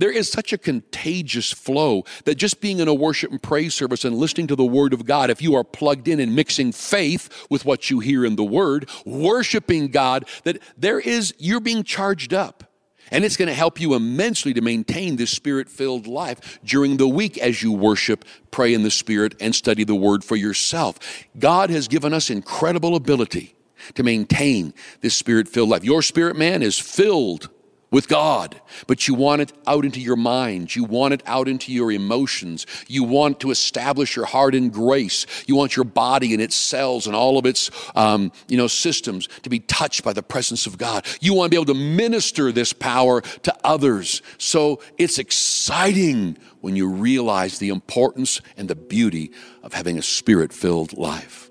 there 0.00 0.10
is 0.10 0.32
such 0.32 0.52
a 0.52 0.58
contagious 0.58 1.52
flow 1.52 2.04
that 2.24 2.36
just 2.36 2.62
being 2.62 2.78
in 2.78 2.88
a 2.88 2.94
worship 2.94 3.30
and 3.30 3.42
praise 3.42 3.74
service 3.74 4.04
and 4.04 4.16
listening 4.16 4.46
to 4.46 4.56
the 4.56 4.64
Word 4.64 4.94
of 4.94 5.04
God, 5.04 5.28
if 5.28 5.42
you 5.42 5.54
are 5.54 5.62
plugged 5.62 6.08
in 6.08 6.20
and 6.20 6.34
mixing 6.34 6.72
faith 6.72 7.46
with 7.50 7.66
what 7.66 7.90
you 7.90 8.00
hear 8.00 8.24
in 8.24 8.36
the 8.36 8.44
Word, 8.44 8.88
worshiping 9.04 9.88
God, 9.88 10.26
that 10.44 10.58
there 10.76 10.98
is, 10.98 11.34
you're 11.36 11.60
being 11.60 11.84
charged 11.84 12.32
up. 12.32 12.69
And 13.10 13.24
it's 13.24 13.36
going 13.36 13.48
to 13.48 13.54
help 13.54 13.80
you 13.80 13.94
immensely 13.94 14.54
to 14.54 14.60
maintain 14.60 15.16
this 15.16 15.30
spirit 15.30 15.68
filled 15.68 16.06
life 16.06 16.58
during 16.64 16.96
the 16.96 17.08
week 17.08 17.38
as 17.38 17.62
you 17.62 17.72
worship, 17.72 18.24
pray 18.50 18.74
in 18.74 18.82
the 18.82 18.90
Spirit, 18.90 19.34
and 19.40 19.54
study 19.54 19.84
the 19.84 19.94
Word 19.94 20.24
for 20.24 20.36
yourself. 20.36 20.98
God 21.38 21.70
has 21.70 21.88
given 21.88 22.12
us 22.12 22.30
incredible 22.30 22.94
ability 22.94 23.54
to 23.94 24.02
maintain 24.02 24.74
this 25.00 25.14
spirit 25.14 25.48
filled 25.48 25.70
life. 25.70 25.84
Your 25.84 26.02
spirit 26.02 26.36
man 26.36 26.62
is 26.62 26.78
filled 26.78 27.48
with 27.90 28.06
God, 28.06 28.60
but 28.86 29.08
you 29.08 29.14
want 29.14 29.42
it 29.42 29.52
out 29.66 29.84
into 29.84 30.00
your 30.00 30.16
mind. 30.16 30.74
You 30.76 30.84
want 30.84 31.12
it 31.12 31.22
out 31.26 31.48
into 31.48 31.72
your 31.72 31.90
emotions. 31.90 32.66
You 32.86 33.02
want 33.02 33.40
to 33.40 33.50
establish 33.50 34.14
your 34.14 34.26
heart 34.26 34.54
in 34.54 34.70
grace. 34.70 35.26
You 35.46 35.56
want 35.56 35.74
your 35.74 35.84
body 35.84 36.32
and 36.32 36.40
its 36.40 36.54
cells 36.54 37.06
and 37.06 37.16
all 37.16 37.36
of 37.36 37.46
its, 37.46 37.70
um, 37.96 38.30
you 38.48 38.56
know, 38.56 38.68
systems 38.68 39.28
to 39.42 39.50
be 39.50 39.58
touched 39.60 40.04
by 40.04 40.12
the 40.12 40.22
presence 40.22 40.66
of 40.66 40.78
God. 40.78 41.04
You 41.20 41.34
want 41.34 41.50
to 41.50 41.50
be 41.50 41.60
able 41.60 41.74
to 41.74 41.80
minister 41.80 42.52
this 42.52 42.72
power 42.72 43.22
to 43.22 43.56
others. 43.64 44.22
So 44.38 44.80
it's 44.96 45.18
exciting 45.18 46.38
when 46.60 46.76
you 46.76 46.88
realize 46.88 47.58
the 47.58 47.70
importance 47.70 48.40
and 48.56 48.68
the 48.68 48.76
beauty 48.76 49.32
of 49.62 49.72
having 49.72 49.98
a 49.98 50.02
spirit 50.02 50.52
filled 50.52 50.96
life. 50.96 51.50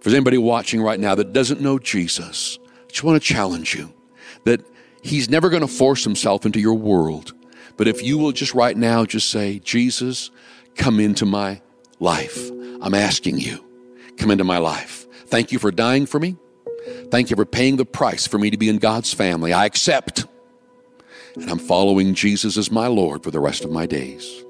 For 0.00 0.10
anybody 0.10 0.38
watching 0.38 0.82
right 0.82 1.00
now 1.00 1.14
that 1.14 1.32
doesn't 1.32 1.60
know 1.60 1.78
Jesus, 1.78 2.58
I 2.62 2.90
just 2.90 3.02
want 3.02 3.20
to 3.20 3.26
challenge 3.26 3.74
you 3.74 3.92
that 4.44 4.60
He's 5.04 5.28
never 5.28 5.50
going 5.50 5.60
to 5.60 5.68
force 5.68 6.02
himself 6.02 6.46
into 6.46 6.58
your 6.58 6.74
world. 6.74 7.34
But 7.76 7.88
if 7.88 8.02
you 8.02 8.16
will 8.16 8.32
just 8.32 8.54
right 8.54 8.74
now 8.74 9.04
just 9.04 9.28
say, 9.28 9.58
Jesus, 9.58 10.30
come 10.76 10.98
into 10.98 11.26
my 11.26 11.60
life. 12.00 12.50
I'm 12.80 12.94
asking 12.94 13.38
you, 13.38 13.62
come 14.16 14.30
into 14.30 14.44
my 14.44 14.56
life. 14.56 15.06
Thank 15.26 15.52
you 15.52 15.58
for 15.58 15.70
dying 15.70 16.06
for 16.06 16.18
me. 16.18 16.36
Thank 17.10 17.28
you 17.28 17.36
for 17.36 17.44
paying 17.44 17.76
the 17.76 17.84
price 17.84 18.26
for 18.26 18.38
me 18.38 18.50
to 18.50 18.56
be 18.56 18.70
in 18.70 18.78
God's 18.78 19.12
family. 19.12 19.52
I 19.52 19.66
accept. 19.66 20.24
And 21.36 21.50
I'm 21.50 21.58
following 21.58 22.14
Jesus 22.14 22.56
as 22.56 22.70
my 22.70 22.86
Lord 22.86 23.22
for 23.22 23.30
the 23.30 23.40
rest 23.40 23.62
of 23.62 23.70
my 23.70 23.84
days. 23.84 24.43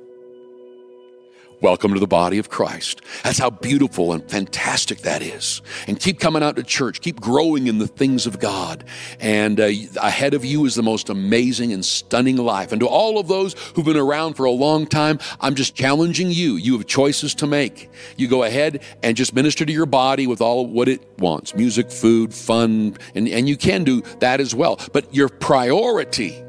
Welcome 1.60 1.94
to 1.94 2.00
the 2.00 2.06
body 2.06 2.38
of 2.38 2.50
Christ. 2.50 3.00
That's 3.22 3.38
how 3.38 3.48
beautiful 3.48 4.12
and 4.12 4.28
fantastic 4.28 4.98
that 5.02 5.22
is. 5.22 5.62
And 5.86 5.98
keep 5.98 6.18
coming 6.18 6.42
out 6.42 6.56
to 6.56 6.62
church, 6.62 7.00
keep 7.00 7.20
growing 7.20 7.68
in 7.68 7.78
the 7.78 7.86
things 7.86 8.26
of 8.26 8.40
God. 8.40 8.84
And 9.20 9.60
uh, 9.60 9.70
ahead 10.02 10.34
of 10.34 10.44
you 10.44 10.64
is 10.66 10.74
the 10.74 10.82
most 10.82 11.08
amazing 11.08 11.72
and 11.72 11.84
stunning 11.84 12.36
life. 12.36 12.72
And 12.72 12.80
to 12.80 12.86
all 12.86 13.18
of 13.18 13.28
those 13.28 13.54
who've 13.74 13.84
been 13.84 13.96
around 13.96 14.34
for 14.34 14.44
a 14.44 14.50
long 14.50 14.86
time, 14.86 15.20
I'm 15.40 15.54
just 15.54 15.74
challenging 15.74 16.30
you. 16.30 16.56
You 16.56 16.76
have 16.76 16.86
choices 16.86 17.34
to 17.36 17.46
make. 17.46 17.88
You 18.16 18.26
go 18.28 18.42
ahead 18.42 18.82
and 19.02 19.16
just 19.16 19.32
minister 19.32 19.64
to 19.64 19.72
your 19.72 19.86
body 19.86 20.26
with 20.26 20.40
all 20.40 20.66
what 20.66 20.88
it 20.88 21.02
wants 21.18 21.54
music, 21.54 21.90
food, 21.90 22.34
fun, 22.34 22.98
and, 23.14 23.28
and 23.28 23.48
you 23.48 23.56
can 23.56 23.84
do 23.84 24.02
that 24.20 24.40
as 24.40 24.54
well. 24.54 24.80
But 24.92 25.14
your 25.14 25.28
priority 25.28 26.44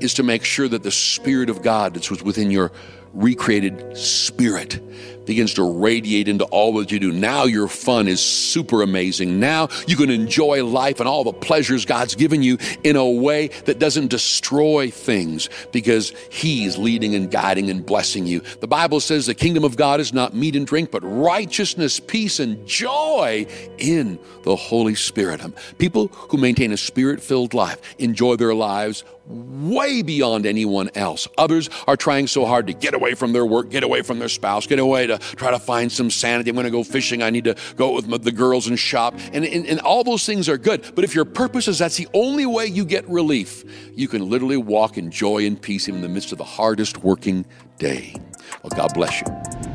is 0.00 0.14
to 0.14 0.22
make 0.22 0.44
sure 0.44 0.68
that 0.68 0.82
the 0.82 0.90
Spirit 0.90 1.48
of 1.48 1.62
God 1.62 1.94
that's 1.94 2.10
within 2.10 2.50
your 2.50 2.72
recreated 3.14 3.96
spirit 3.96 4.80
begins 5.26 5.54
to 5.54 5.62
radiate 5.62 6.28
into 6.28 6.44
all 6.46 6.74
that 6.74 6.90
you 6.90 6.98
do. 6.98 7.12
Now 7.12 7.44
your 7.44 7.68
fun 7.68 8.08
is 8.08 8.20
super 8.20 8.82
amazing. 8.82 9.40
Now 9.40 9.68
you 9.86 9.96
can 9.96 10.10
enjoy 10.10 10.64
life 10.64 11.00
and 11.00 11.08
all 11.08 11.24
the 11.24 11.32
pleasures 11.32 11.84
God's 11.84 12.14
given 12.14 12.42
you 12.42 12.58
in 12.82 12.96
a 12.96 13.08
way 13.08 13.48
that 13.64 13.78
doesn't 13.78 14.08
destroy 14.08 14.90
things 14.90 15.48
because 15.70 16.10
He's 16.30 16.76
leading 16.78 17.14
and 17.14 17.30
guiding 17.30 17.70
and 17.70 17.84
blessing 17.84 18.26
you. 18.26 18.40
The 18.60 18.68
Bible 18.68 19.00
says 19.00 19.26
the 19.26 19.34
kingdom 19.34 19.64
of 19.64 19.76
God 19.76 20.00
is 20.00 20.12
not 20.12 20.34
meat 20.34 20.56
and 20.56 20.66
drink, 20.66 20.90
but 20.90 21.02
righteousness, 21.02 22.00
peace, 22.00 22.40
and 22.40 22.66
joy 22.66 23.46
in 23.78 24.18
the 24.42 24.56
Holy 24.56 24.94
Spirit. 24.94 25.42
Um, 25.42 25.54
people 25.78 26.08
who 26.08 26.36
maintain 26.36 26.72
a 26.72 26.76
spirit 26.76 27.20
filled 27.20 27.54
life 27.54 27.78
enjoy 27.98 28.36
their 28.36 28.54
lives 28.54 29.04
way 29.26 30.02
beyond 30.02 30.46
anyone 30.46 30.90
else. 30.94 31.28
Others 31.38 31.70
are 31.86 31.96
trying 31.96 32.26
so 32.26 32.44
hard 32.44 32.66
to 32.66 32.72
get 32.72 32.94
away 32.94 33.14
from 33.14 33.32
their 33.32 33.46
work, 33.46 33.70
get 33.70 33.82
away 33.82 34.02
from 34.02 34.18
their 34.18 34.28
spouse, 34.28 34.66
get 34.66 34.78
away 34.78 35.06
to 35.06 35.18
try 35.18 35.50
to 35.50 35.58
find 35.58 35.90
some 35.90 36.10
sanity. 36.10 36.50
I'm 36.50 36.56
going 36.56 36.64
to 36.64 36.70
go 36.70 36.84
fishing. 36.84 37.22
I 37.22 37.30
need 37.30 37.44
to 37.44 37.56
go 37.76 37.92
with 37.92 38.24
the 38.24 38.32
girls 38.32 38.66
and 38.66 38.78
shop. 38.78 39.14
And, 39.32 39.44
and, 39.44 39.66
and 39.66 39.80
all 39.80 40.04
those 40.04 40.26
things 40.26 40.48
are 40.48 40.58
good. 40.58 40.92
But 40.94 41.04
if 41.04 41.14
your 41.14 41.24
purpose 41.24 41.68
is 41.68 41.78
that's 41.78 41.96
the 41.96 42.08
only 42.14 42.46
way 42.46 42.66
you 42.66 42.84
get 42.84 43.08
relief, 43.08 43.64
you 43.94 44.08
can 44.08 44.28
literally 44.28 44.56
walk 44.56 44.98
in 44.98 45.10
joy 45.10 45.46
and 45.46 45.60
peace 45.60 45.88
in 45.88 46.00
the 46.00 46.08
midst 46.08 46.32
of 46.32 46.38
the 46.38 46.44
hardest 46.44 46.98
working 46.98 47.44
day. 47.78 48.14
Well, 48.62 48.70
God 48.76 48.92
bless 48.94 49.20
you. 49.20 49.71